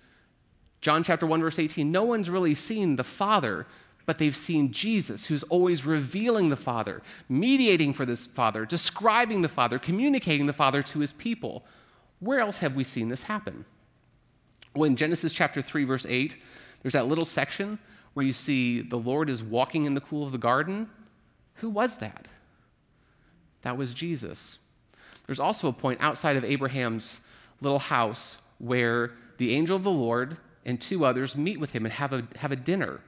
John 0.81 1.03
chapter 1.03 1.25
1 1.25 1.41
verse 1.41 1.59
18, 1.59 1.91
no 1.91 2.03
one's 2.03 2.29
really 2.29 2.55
seen 2.55 2.95
the 2.95 3.03
Father, 3.03 3.67
but 4.05 4.17
they've 4.17 4.35
seen 4.35 4.71
Jesus, 4.71 5.27
who's 5.27 5.43
always 5.43 5.85
revealing 5.85 6.49
the 6.49 6.55
Father, 6.55 7.01
mediating 7.27 7.93
for 7.93 8.05
this 8.05 8.27
Father, 8.27 8.65
describing 8.65 9.41
the 9.41 9.49
Father, 9.49 9.79
communicating 9.79 10.45
the 10.45 10.53
Father 10.53 10.81
to 10.83 10.99
his 10.99 11.11
people. 11.13 11.65
Where 12.19 12.39
else 12.39 12.59
have 12.59 12.75
we 12.75 12.83
seen 12.83 13.09
this 13.09 13.23
happen? 13.23 13.65
Well, 14.75 14.85
in 14.85 14.95
Genesis 14.95 15.33
chapter 15.33 15.61
3 15.61 15.83
verse 15.83 16.05
8, 16.07 16.37
there's 16.81 16.93
that 16.93 17.07
little 17.07 17.25
section 17.25 17.79
where 18.13 18.25
you 18.25 18.33
see 18.33 18.81
the 18.81 18.97
Lord 18.97 19.29
is 19.29 19.43
walking 19.43 19.85
in 19.85 19.93
the 19.93 20.01
cool 20.01 20.25
of 20.25 20.31
the 20.31 20.37
garden 20.37 20.89
who 21.61 21.69
was 21.69 21.97
that? 21.97 22.27
That 23.61 23.77
was 23.77 23.93
Jesus. 23.93 24.57
There's 25.27 25.39
also 25.39 25.67
a 25.67 25.73
point 25.73 25.99
outside 26.01 26.35
of 26.35 26.43
Abraham's 26.43 27.19
little 27.61 27.79
house 27.79 28.37
where 28.57 29.11
the 29.37 29.53
angel 29.55 29.77
of 29.77 29.83
the 29.83 29.91
Lord 29.91 30.37
and 30.65 30.81
two 30.81 31.05
others 31.05 31.35
meet 31.35 31.59
with 31.59 31.71
him 31.71 31.85
and 31.85 31.93
have 31.93 32.13
a, 32.13 32.27
have 32.37 32.51
a 32.51 32.55
dinner. 32.55 33.01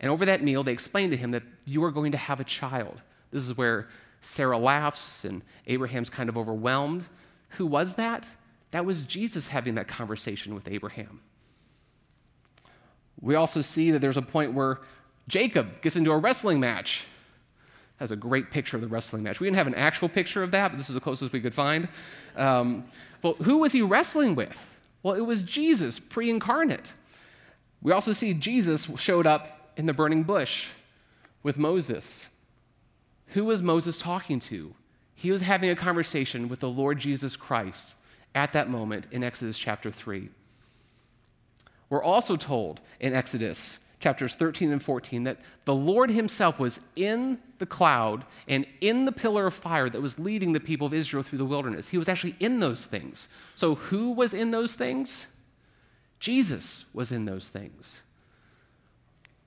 And 0.00 0.10
over 0.10 0.24
that 0.24 0.42
meal, 0.42 0.62
they 0.62 0.72
explain 0.72 1.10
to 1.10 1.16
him 1.16 1.32
that 1.32 1.42
you 1.64 1.82
are 1.82 1.90
going 1.90 2.12
to 2.12 2.18
have 2.18 2.38
a 2.38 2.44
child. 2.44 3.02
This 3.32 3.42
is 3.42 3.56
where 3.56 3.88
Sarah 4.20 4.58
laughs 4.58 5.24
and 5.24 5.42
Abraham's 5.66 6.08
kind 6.08 6.28
of 6.28 6.38
overwhelmed. 6.38 7.06
Who 7.50 7.66
was 7.66 7.94
that? 7.94 8.28
That 8.70 8.84
was 8.84 9.00
Jesus 9.00 9.48
having 9.48 9.74
that 9.74 9.88
conversation 9.88 10.54
with 10.54 10.68
Abraham. 10.68 11.22
We 13.20 13.34
also 13.34 13.62
see 13.62 13.90
that 13.90 13.98
there's 13.98 14.16
a 14.16 14.22
point 14.22 14.52
where 14.52 14.78
Jacob 15.26 15.82
gets 15.82 15.96
into 15.96 16.12
a 16.12 16.18
wrestling 16.18 16.60
match 16.60 17.04
has 17.98 18.10
a 18.10 18.16
great 18.16 18.50
picture 18.50 18.76
of 18.76 18.82
the 18.82 18.88
wrestling 18.88 19.22
match. 19.22 19.40
We 19.40 19.46
didn't 19.46 19.56
have 19.56 19.66
an 19.66 19.74
actual 19.74 20.08
picture 20.08 20.42
of 20.42 20.50
that, 20.50 20.70
but 20.70 20.76
this 20.76 20.88
is 20.88 20.94
the 20.94 21.00
closest 21.00 21.32
we 21.32 21.40
could 21.40 21.54
find. 21.54 21.88
Um, 22.36 22.84
who 23.42 23.58
was 23.58 23.72
he 23.72 23.82
wrestling 23.82 24.34
with? 24.34 24.70
Well, 25.02 25.14
it 25.14 25.20
was 25.20 25.42
Jesus, 25.42 25.98
pre 25.98 26.30
incarnate. 26.30 26.92
We 27.82 27.92
also 27.92 28.12
see 28.12 28.34
Jesus 28.34 28.88
showed 28.96 29.26
up 29.26 29.72
in 29.76 29.86
the 29.86 29.92
burning 29.92 30.24
bush 30.24 30.68
with 31.42 31.56
Moses. 31.56 32.28
Who 33.28 33.44
was 33.44 33.62
Moses 33.62 33.98
talking 33.98 34.40
to? 34.40 34.74
He 35.14 35.30
was 35.30 35.42
having 35.42 35.70
a 35.70 35.76
conversation 35.76 36.48
with 36.48 36.60
the 36.60 36.68
Lord 36.68 36.98
Jesus 36.98 37.36
Christ 37.36 37.96
at 38.34 38.52
that 38.52 38.68
moment 38.68 39.06
in 39.10 39.24
Exodus 39.24 39.58
chapter 39.58 39.90
3. 39.90 40.28
We're 41.88 42.02
also 42.02 42.36
told 42.36 42.80
in 43.00 43.14
Exodus 43.14 43.78
chapters 43.98 44.34
13 44.34 44.70
and 44.70 44.82
14, 44.82 45.24
that 45.24 45.38
the 45.64 45.74
Lord 45.74 46.10
himself 46.10 46.58
was 46.58 46.80
in 46.94 47.38
the 47.58 47.66
cloud 47.66 48.24
and 48.46 48.66
in 48.80 49.04
the 49.06 49.12
pillar 49.12 49.46
of 49.46 49.54
fire 49.54 49.88
that 49.88 50.02
was 50.02 50.18
leading 50.18 50.52
the 50.52 50.60
people 50.60 50.86
of 50.86 50.94
Israel 50.94 51.22
through 51.22 51.38
the 51.38 51.46
wilderness. 51.46 51.88
He 51.88 51.98
was 51.98 52.08
actually 52.08 52.36
in 52.38 52.60
those 52.60 52.84
things. 52.84 53.28
So, 53.54 53.76
who 53.76 54.10
was 54.10 54.34
in 54.34 54.50
those 54.50 54.74
things? 54.74 55.26
Jesus 56.20 56.84
was 56.92 57.12
in 57.12 57.24
those 57.24 57.48
things. 57.48 58.00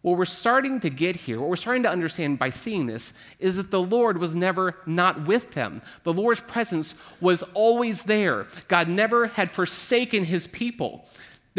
What 0.02 0.18
we're 0.18 0.26
starting 0.26 0.80
to 0.80 0.90
get 0.90 1.18
here, 1.18 1.40
what 1.40 1.50
we're 1.50 1.58
starting 1.58 1.84
to 1.84 1.90
understand 1.90 2.40
by 2.40 2.52
seeing 2.52 2.86
this, 2.86 3.12
is 3.38 3.58
that 3.58 3.70
the 3.70 3.82
Lord 3.82 4.18
was 4.18 4.34
never 4.34 4.78
not 4.86 5.28
with 5.28 5.52
them. 5.52 5.82
The 6.04 6.14
Lord's 6.14 6.40
presence 6.40 6.96
was 7.20 7.44
always 7.54 8.04
there. 8.04 8.48
God 8.70 8.88
never 8.88 9.28
had 9.28 9.52
forsaken 9.52 10.24
his 10.24 10.48
people. 10.48 11.06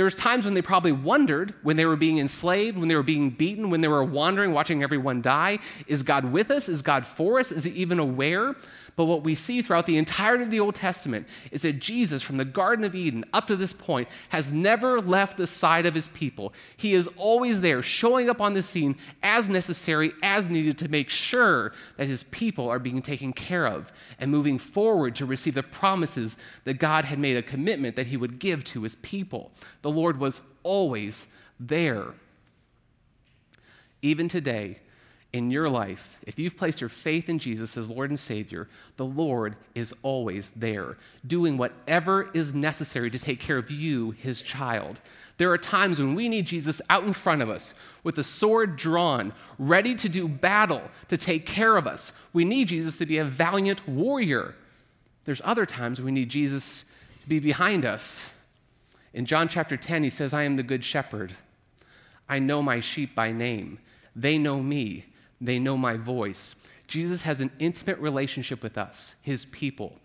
There's 0.01 0.15
times 0.15 0.47
when 0.47 0.55
they 0.55 0.63
probably 0.63 0.93
wondered 0.93 1.53
when 1.63 1.77
they 1.77 1.85
were 1.85 1.95
being 1.95 2.17
enslaved, 2.17 2.79
when 2.79 2.89
they 2.89 2.95
were 2.95 3.03
being 3.03 3.29
beaten, 3.29 3.69
when 3.69 3.83
they 3.83 3.89
were 3.89 4.03
wandering, 4.03 4.55
watching 4.55 4.83
everyone 4.83 5.21
die 5.21 5.59
is 5.87 6.03
God 6.03 6.33
with 6.33 6.51
us? 6.51 6.71
Is 6.71 6.81
God 6.81 7.05
for 7.05 7.39
us? 7.39 7.53
Is 7.53 7.65
he 7.65 7.71
even 7.73 7.99
aware? 7.99 8.57
But 8.97 9.05
what 9.05 9.25
we 9.25 9.35
see 9.35 9.63
throughout 9.63 9.87
the 9.87 9.97
entirety 9.97 10.45
of 10.45 10.51
the 10.51 10.61
Old 10.61 10.75
Testament 10.75 11.27
is 11.51 11.63
that 11.63 11.79
Jesus, 11.79 12.23
from 12.23 12.37
the 12.39 12.45
Garden 12.45 12.85
of 12.85 12.95
Eden 12.95 13.25
up 13.33 13.47
to 13.47 13.57
this 13.57 13.73
point, 13.73 14.09
has 14.31 14.53
never 14.53 15.01
left 15.01 15.37
the 15.37 15.47
side 15.47 15.87
of 15.87 15.95
his 15.95 16.09
people. 16.09 16.53
He 16.77 16.95
is 16.95 17.09
always 17.17 17.61
there, 17.61 17.83
showing 17.83 18.29
up 18.29 18.41
on 18.41 18.55
the 18.55 18.63
scene 18.63 18.97
as 19.23 19.49
necessary, 19.49 20.13
as 20.23 20.49
needed 20.49 20.77
to 20.79 20.89
make 20.89 21.09
sure 21.09 21.73
that 21.97 22.09
his 22.09 22.25
people 22.25 22.69
are 22.69 22.79
being 22.79 23.03
taken 23.03 23.33
care 23.33 23.67
of 23.67 23.93
and 24.19 24.31
moving 24.31 24.59
forward 24.59 25.15
to 25.17 25.27
receive 25.27 25.55
the 25.55 25.63
promises 25.63 26.37
that 26.65 26.79
God 26.79 27.07
had 27.07 27.19
made 27.19 27.37
a 27.37 27.43
commitment 27.43 27.97
that 27.97 28.09
he 28.09 28.17
would 28.17 28.39
give 28.39 28.65
to 28.65 28.83
his 28.83 28.97
people. 28.97 29.53
The 29.83 29.90
Lord 29.91 30.19
was 30.19 30.41
always 30.63 31.27
there. 31.59 32.15
Even 34.03 34.29
today, 34.29 34.79
in 35.33 35.51
your 35.51 35.69
life, 35.69 36.19
if 36.27 36.39
you've 36.39 36.57
placed 36.57 36.81
your 36.81 36.89
faith 36.89 37.29
in 37.29 37.39
Jesus 37.39 37.77
as 37.77 37.89
Lord 37.89 38.11
and 38.11 38.19
Savior, 38.19 38.69
the 38.97 39.05
Lord 39.05 39.55
is 39.77 39.95
always 40.03 40.51
there, 40.57 40.97
doing 41.25 41.57
whatever 41.57 42.31
is 42.35 42.53
necessary 42.53 43.11
to 43.11 43.19
take 43.19 43.39
care 43.39 43.59
of 43.59 43.71
you, 43.71 44.11
his 44.11 44.43
child. 44.43 45.01
There 45.39 45.53
are 45.53 45.59
times 45.59 46.01
when 46.01 46.17
we 46.17 46.29
need 46.29 46.47
Jesus 46.47 46.83
out 46.91 47.05
in 47.05 47.13
front 47.13 47.43
of 47.43 47.49
us 47.49 47.75
with 48.03 48.19
a 48.19 48.25
sword 48.25 48.77
drawn, 48.77 49.33
ready 49.57 49.95
to 49.95 50.09
do 50.09 50.27
battle, 50.27 50.83
to 51.09 51.17
take 51.17 51.47
care 51.47 51.77
of 51.77 51.87
us. 51.87 52.11
We 52.33 52.45
need 52.45 52.69
Jesus 52.69 52.97
to 52.97 53.07
be 53.07 53.19
a 53.19 53.25
valiant 53.25 53.87
warrior. 53.87 54.57
There's 55.27 55.43
other 55.45 55.65
times 55.65 56.01
we 56.01 56.11
need 56.11 56.29
Jesus 56.29 56.85
to 57.23 57.29
be 57.29 57.39
behind 57.39 57.85
us. 57.85 58.25
In 59.13 59.27
John 59.27 59.49
chapter 59.49 59.77
10, 59.77 60.05
he 60.05 60.11
says, 60.11 60.33
I 60.33 60.45
am 60.45 60.57
the 60.57 60.63
good 60.63 60.85
shepherd. 60.85 61.35
I 62.29 62.39
know 62.39 62.63
my 62.63 62.81
sheep 62.81 63.15
by 63.15 63.33
name. 63.33 63.79
They 64.15 64.39
know 64.39 64.63
me 64.63 65.07
they 65.41 65.59
know 65.59 65.77
my 65.77 65.97
voice. 65.97 66.55
Jesus 66.87 67.23
has 67.23 67.41
an 67.41 67.51
intimate 67.59 67.99
relationship 67.99 68.63
with 68.63 68.77
us, 68.77 69.15
his 69.23 69.47
people. 69.47 69.97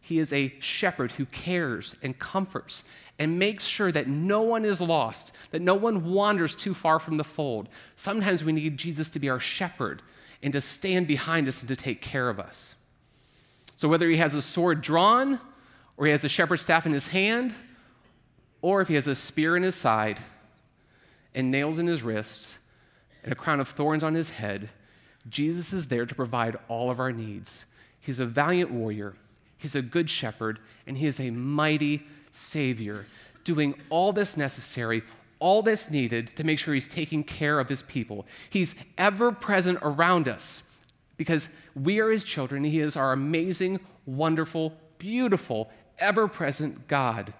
He 0.00 0.18
is 0.18 0.32
a 0.32 0.54
shepherd 0.58 1.12
who 1.12 1.26
cares 1.26 1.94
and 2.02 2.18
comforts 2.18 2.82
and 3.18 3.38
makes 3.38 3.64
sure 3.64 3.92
that 3.92 4.08
no 4.08 4.42
one 4.42 4.64
is 4.64 4.80
lost, 4.80 5.32
that 5.52 5.62
no 5.62 5.74
one 5.74 6.12
wanders 6.12 6.54
too 6.54 6.74
far 6.74 6.98
from 6.98 7.16
the 7.16 7.24
fold. 7.24 7.68
Sometimes 7.94 8.42
we 8.42 8.52
need 8.52 8.76
Jesus 8.76 9.08
to 9.10 9.20
be 9.20 9.30
our 9.30 9.40
shepherd 9.40 10.02
and 10.42 10.52
to 10.52 10.60
stand 10.60 11.06
behind 11.06 11.46
us 11.46 11.60
and 11.60 11.68
to 11.68 11.76
take 11.76 12.02
care 12.02 12.28
of 12.28 12.40
us. 12.40 12.74
So, 13.76 13.88
whether 13.88 14.08
he 14.08 14.16
has 14.16 14.34
a 14.34 14.42
sword 14.42 14.82
drawn, 14.82 15.40
or 15.96 16.06
he 16.06 16.12
has 16.12 16.24
a 16.24 16.28
shepherd's 16.28 16.62
staff 16.62 16.84
in 16.84 16.92
his 16.92 17.08
hand, 17.08 17.54
or 18.62 18.80
if 18.80 18.88
he 18.88 18.94
has 18.94 19.08
a 19.08 19.14
spear 19.14 19.56
in 19.56 19.64
his 19.64 19.74
side 19.74 20.20
and 21.34 21.50
nails 21.50 21.78
in 21.78 21.88
his 21.88 22.02
wrists 22.02 22.58
and 23.22 23.32
a 23.32 23.36
crown 23.36 23.60
of 23.60 23.68
thorns 23.68 24.02
on 24.02 24.14
his 24.14 24.30
head, 24.30 24.70
Jesus 25.28 25.72
is 25.72 25.88
there 25.88 26.06
to 26.06 26.14
provide 26.14 26.56
all 26.68 26.90
of 26.90 26.98
our 26.98 27.12
needs. 27.12 27.66
He's 28.00 28.18
a 28.18 28.26
valiant 28.26 28.70
warrior, 28.70 29.14
he's 29.58 29.74
a 29.74 29.82
good 29.82 30.08
shepherd, 30.08 30.58
and 30.86 30.98
he 30.98 31.06
is 31.06 31.20
a 31.20 31.30
mighty 31.30 32.06
Savior, 32.30 33.06
doing 33.44 33.74
all 33.90 34.12
this 34.12 34.36
necessary, 34.36 35.02
all 35.38 35.62
this 35.62 35.90
needed 35.90 36.28
to 36.36 36.44
make 36.44 36.58
sure 36.58 36.72
he's 36.72 36.88
taking 36.88 37.24
care 37.24 37.60
of 37.60 37.68
his 37.68 37.82
people. 37.82 38.26
He's 38.48 38.74
ever 38.96 39.32
present 39.32 39.78
around 39.82 40.28
us 40.28 40.62
because 41.16 41.48
we 41.74 41.98
are 41.98 42.10
his 42.10 42.24
children. 42.24 42.64
He 42.64 42.80
is 42.80 42.96
our 42.96 43.12
amazing, 43.12 43.80
wonderful, 44.06 44.74
beautiful, 44.98 45.70
ever 45.98 46.26
present 46.26 46.88
God. 46.88 47.34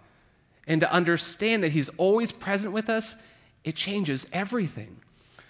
And 0.66 0.80
to 0.80 0.92
understand 0.92 1.62
that 1.62 1.72
he's 1.72 1.88
always 1.90 2.32
present 2.32 2.72
with 2.72 2.88
us, 2.88 3.16
it 3.64 3.74
changes 3.76 4.26
everything. 4.32 5.00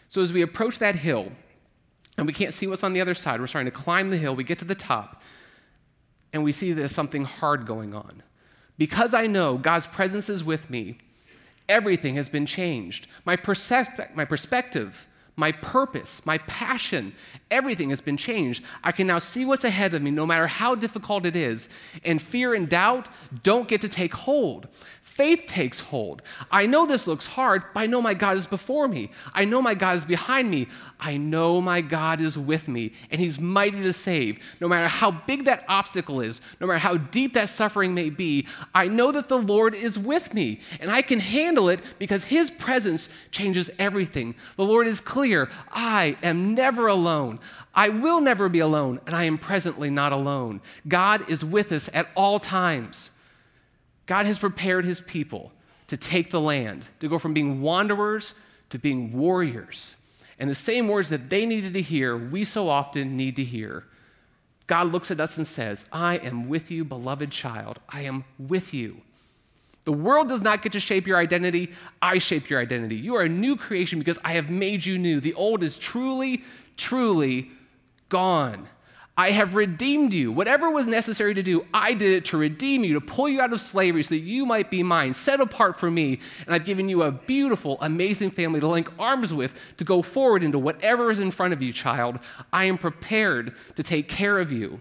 So 0.09 0.23
as 0.23 0.33
we 0.33 0.43
approach 0.43 0.79
that 0.79 0.97
hill, 0.97 1.33
and 2.17 2.27
we 2.27 2.33
can't 2.33 2.55
see 2.55 2.67
what's 2.67 2.85
on 2.85 2.93
the 2.93 3.01
other 3.01 3.15
side. 3.15 3.41
We're 3.41 3.47
starting 3.47 3.73
to 3.73 3.77
climb 3.77 4.11
the 4.11 4.19
hill. 4.19 4.37
We 4.37 4.45
get 4.45 4.59
to 4.59 4.65
the 4.65 4.75
top, 4.75 5.23
and 6.33 6.45
we 6.45 6.53
see 6.53 6.73
there's 6.73 6.93
something 6.93 7.25
hard 7.25 7.67
going 7.67 7.95
on. 7.95 8.23
Because 8.79 9.15
I 9.15 9.27
know 9.27 9.57
God's 9.57 9.87
presence 9.87 10.29
is 10.29 10.45
with 10.45 10.69
me, 10.71 10.99
everything 11.69 12.17
has 12.17 12.29
been 12.29 12.47
changed. 12.47 13.07
My, 13.25 13.37
perspe- 13.37 14.15
my 14.15 14.25
perspective, 14.25 15.07
my 15.35 15.51
purpose, 15.51 16.25
my 16.27 16.39
passion, 16.39 17.15
everything 17.51 17.91
has 17.91 18.03
been 18.03 18.19
changed. 18.19 18.63
I 18.85 18.93
can 18.93 19.07
now 19.07 19.19
see 19.19 19.45
what's 19.45 19.65
ahead 19.65 19.95
of 19.95 20.03
me, 20.03 20.11
no 20.11 20.27
matter 20.27 20.47
how 20.47 20.75
difficult 20.75 21.25
it 21.25 21.35
is. 21.35 21.69
And 22.05 22.21
fear 22.21 22.55
and 22.55 22.69
doubt 22.69 23.09
don't 23.43 23.67
get 23.67 23.81
to 23.81 23.89
take 23.89 24.13
hold. 24.13 24.69
Faith 25.03 25.45
takes 25.47 25.81
hold. 25.81 26.23
I 26.51 26.67
know 26.67 26.87
this 26.87 27.07
looks 27.07 27.27
hard, 27.29 27.63
but 27.73 27.81
I 27.81 27.87
know 27.87 28.03
my 28.03 28.15
God 28.15 28.37
is 28.37 28.47
before 28.47 28.89
me. 28.89 29.11
I 29.33 29.45
know 29.45 29.63
my 29.63 29.75
God 29.75 29.97
is 29.97 30.05
behind 30.05 30.51
me. 30.51 30.69
I 31.05 31.17
know 31.17 31.61
my 31.61 31.81
God 31.81 32.21
is 32.21 32.39
with 32.39 32.69
me, 32.69 32.93
and 33.11 33.21
He's 33.21 33.41
mighty 33.41 33.83
to 33.83 33.93
save. 33.93 34.39
No 34.61 34.69
matter 34.69 34.87
how 34.87 35.11
big 35.11 35.47
that 35.47 35.65
obstacle 35.69 36.21
is, 36.21 36.41
no 36.61 36.67
matter 36.69 36.79
how 36.79 36.97
deep 36.97 37.33
that 37.35 37.49
suffering 37.49 37.93
may 37.93 38.09
be, 38.09 38.47
I 38.73 38.87
know 38.87 39.11
that 39.11 39.29
the 39.29 39.39
Lord 39.39 39.75
is 39.75 39.99
with 39.99 40.33
me, 40.33 40.61
and 40.79 40.93
I 40.93 41.03
can 41.03 41.19
handle 41.19 41.69
it 41.69 41.81
because 41.99 42.25
His 42.25 42.53
presence 42.53 43.09
changes 43.33 43.69
everything. 43.81 44.37
The 44.57 44.65
Lord 44.65 44.87
is 44.87 45.01
clear 45.01 45.51
I 45.73 46.17
am 46.23 46.55
never 46.55 46.87
alone. 46.87 47.41
I 47.75 47.89
will 47.89 48.21
never 48.21 48.49
be 48.49 48.61
alone, 48.61 49.01
and 49.05 49.17
I 49.17 49.25
am 49.25 49.39
presently 49.39 49.91
not 49.91 50.13
alone. 50.13 50.61
God 50.87 51.29
is 51.29 51.45
with 51.45 51.73
us 51.73 51.91
at 51.93 52.11
all 52.15 52.39
times. 52.39 53.11
God 54.07 54.27
has 54.27 54.39
prepared 54.39 54.85
his 54.85 55.01
people 55.01 55.51
to 55.89 55.97
take 55.97 56.31
the 56.31 56.41
land, 56.41 56.87
to 57.01 57.09
go 57.09 57.19
from 57.19 57.35
being 57.35 57.61
wanderers 57.61 58.35
to 58.71 58.79
being 58.79 59.13
warriors. 59.13 59.97
And 60.43 60.51
the 60.51 60.57
same 60.57 60.89
words 60.89 61.09
that 61.11 61.31
they 61.31 61.47
needed 61.47 61.73
to 61.75 61.81
hear, 61.81 62.17
we 62.17 62.43
so 62.43 62.69
often 62.69 63.17
need 63.17 63.37
to 63.37 63.45
hear. 63.45 63.85
God 64.67 64.91
looks 64.91 65.13
at 65.13 65.21
us 65.21 65.37
and 65.39 65.47
says, 65.47 65.85
I 65.93 66.17
am 66.17 66.49
with 66.49 66.69
you, 66.69 66.85
beloved 66.85 67.31
child. 67.31 67.79
I 67.89 68.01
am 68.01 68.25
with 68.41 68.75
you. 68.75 69.03
The 69.85 69.93
world 69.93 70.29
does 70.29 70.43
not 70.43 70.61
get 70.61 70.73
to 70.73 70.81
shape 70.81 71.07
your 71.07 71.17
identity. 71.17 71.71
I 72.03 72.19
shape 72.19 72.51
your 72.51 72.61
identity. 72.61 72.97
You 72.97 73.15
are 73.15 73.23
a 73.23 73.29
new 73.29 73.55
creation 73.55 74.01
because 74.01 74.19
I 74.25 74.33
have 74.33 74.51
made 74.51 74.85
you 74.85 74.99
new. 74.99 75.21
The 75.21 75.35
old 75.35 75.63
is 75.63 75.77
truly, 75.77 76.43
truly 76.77 77.53
gone. 78.09 78.67
I 79.17 79.33
have 79.33 79.55
redeemed 79.55 80.15
you. 80.15 80.33
Whatever 80.33 80.71
was 80.71 80.87
necessary 80.87 81.35
to 81.35 81.43
do, 81.43 81.67
I 81.75 81.93
did 81.93 82.13
it 82.13 82.25
to 82.27 82.39
redeem 82.39 82.83
you, 82.83 82.95
to 82.95 83.01
pull 83.01 83.29
you 83.29 83.43
out 83.43 83.53
of 83.53 83.61
slavery 83.61 84.03
so 84.03 84.11
that 84.11 84.21
you 84.21 84.47
might 84.47 84.71
be 84.71 84.83
mine, 84.83 85.13
set 85.13 85.39
apart 85.39 85.79
for 85.79 85.91
me. 85.91 86.19
And 86.47 86.55
I've 86.55 86.65
given 86.65 86.89
you 86.89 87.03
a 87.03 87.13
beautiful, 87.13 87.77
amazing 87.83 88.31
family 88.31 88.59
to 88.61 88.69
link 88.69 88.91
arms 88.99 89.35
with 89.35 89.55
to 89.77 89.85
go 89.85 90.01
forward 90.01 90.43
into 90.43 90.59
whatever 90.59 91.11
is 91.11 91.21
in 91.21 91.31
front 91.31 91.53
of 91.53 91.61
you, 91.61 91.75
child. 91.75 92.21
I 92.53 92.65
am 92.65 92.79
prepared 92.79 93.55
to 93.77 93.83
take 93.83 94.09
care 94.09 94.39
of 94.39 94.51
you. 94.51 94.81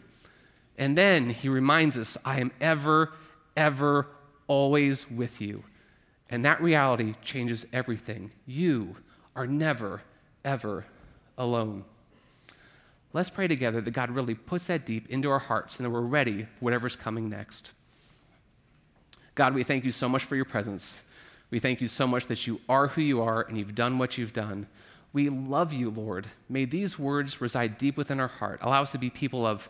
And 0.77 0.97
then 0.97 1.31
he 1.31 1.49
reminds 1.49 1.97
us, 1.97 2.17
I 2.23 2.39
am 2.39 2.51
ever, 2.61 3.11
ever, 3.57 4.07
always 4.47 5.11
with 5.11 5.41
you. 5.41 5.63
And 6.29 6.45
that 6.45 6.61
reality 6.61 7.15
changes 7.21 7.65
everything. 7.73 8.31
You 8.45 8.95
are 9.35 9.45
never, 9.45 10.03
ever 10.45 10.85
alone. 11.37 11.83
Let's 13.13 13.29
pray 13.29 13.47
together 13.47 13.81
that 13.81 13.91
God 13.91 14.09
really 14.11 14.35
puts 14.35 14.67
that 14.67 14.85
deep 14.85 15.09
into 15.09 15.29
our 15.29 15.39
hearts 15.39 15.77
and 15.77 15.85
that 15.85 15.89
we're 15.89 16.01
ready 16.01 16.43
for 16.43 16.65
whatever's 16.65 16.95
coming 16.95 17.29
next. 17.29 17.71
God, 19.35 19.53
we 19.53 19.63
thank 19.63 19.83
you 19.83 19.91
so 19.91 20.07
much 20.07 20.23
for 20.23 20.35
your 20.35 20.45
presence. 20.45 21.01
We 21.49 21.59
thank 21.59 21.81
you 21.81 21.87
so 21.87 22.07
much 22.07 22.27
that 22.27 22.47
you 22.47 22.61
are 22.69 22.89
who 22.89 23.01
you 23.01 23.21
are 23.21 23.41
and 23.41 23.57
you've 23.57 23.75
done 23.75 23.97
what 23.97 24.17
you've 24.17 24.33
done. 24.33 24.67
We 25.13 25.29
love 25.29 25.73
you, 25.73 25.89
Lord. 25.89 26.27
May 26.47 26.63
these 26.63 26.97
words 26.97 27.41
reside 27.41 27.77
deep 27.77 27.97
within 27.97 28.19
our 28.19 28.29
heart. 28.29 28.59
Allow 28.61 28.83
us 28.83 28.91
to 28.93 28.97
be 28.97 29.09
people 29.09 29.45
of 29.45 29.69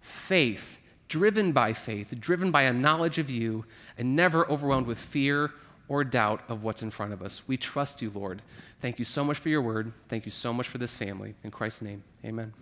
faith, 0.00 0.78
driven 1.08 1.52
by 1.52 1.72
faith, 1.72 2.12
driven 2.18 2.50
by 2.50 2.62
a 2.62 2.72
knowledge 2.72 3.18
of 3.18 3.30
you, 3.30 3.64
and 3.96 4.16
never 4.16 4.48
overwhelmed 4.50 4.88
with 4.88 4.98
fear 4.98 5.52
or 5.88 6.02
doubt 6.02 6.42
of 6.48 6.62
what's 6.62 6.82
in 6.82 6.90
front 6.90 7.12
of 7.12 7.22
us. 7.22 7.42
We 7.46 7.56
trust 7.56 8.02
you, 8.02 8.10
Lord. 8.12 8.42
Thank 8.80 8.98
you 8.98 9.04
so 9.04 9.22
much 9.22 9.38
for 9.38 9.48
your 9.48 9.62
word. 9.62 9.92
Thank 10.08 10.24
you 10.24 10.32
so 10.32 10.52
much 10.52 10.66
for 10.66 10.78
this 10.78 10.94
family. 10.94 11.34
In 11.44 11.50
Christ's 11.50 11.82
name, 11.82 12.02
amen. 12.24 12.52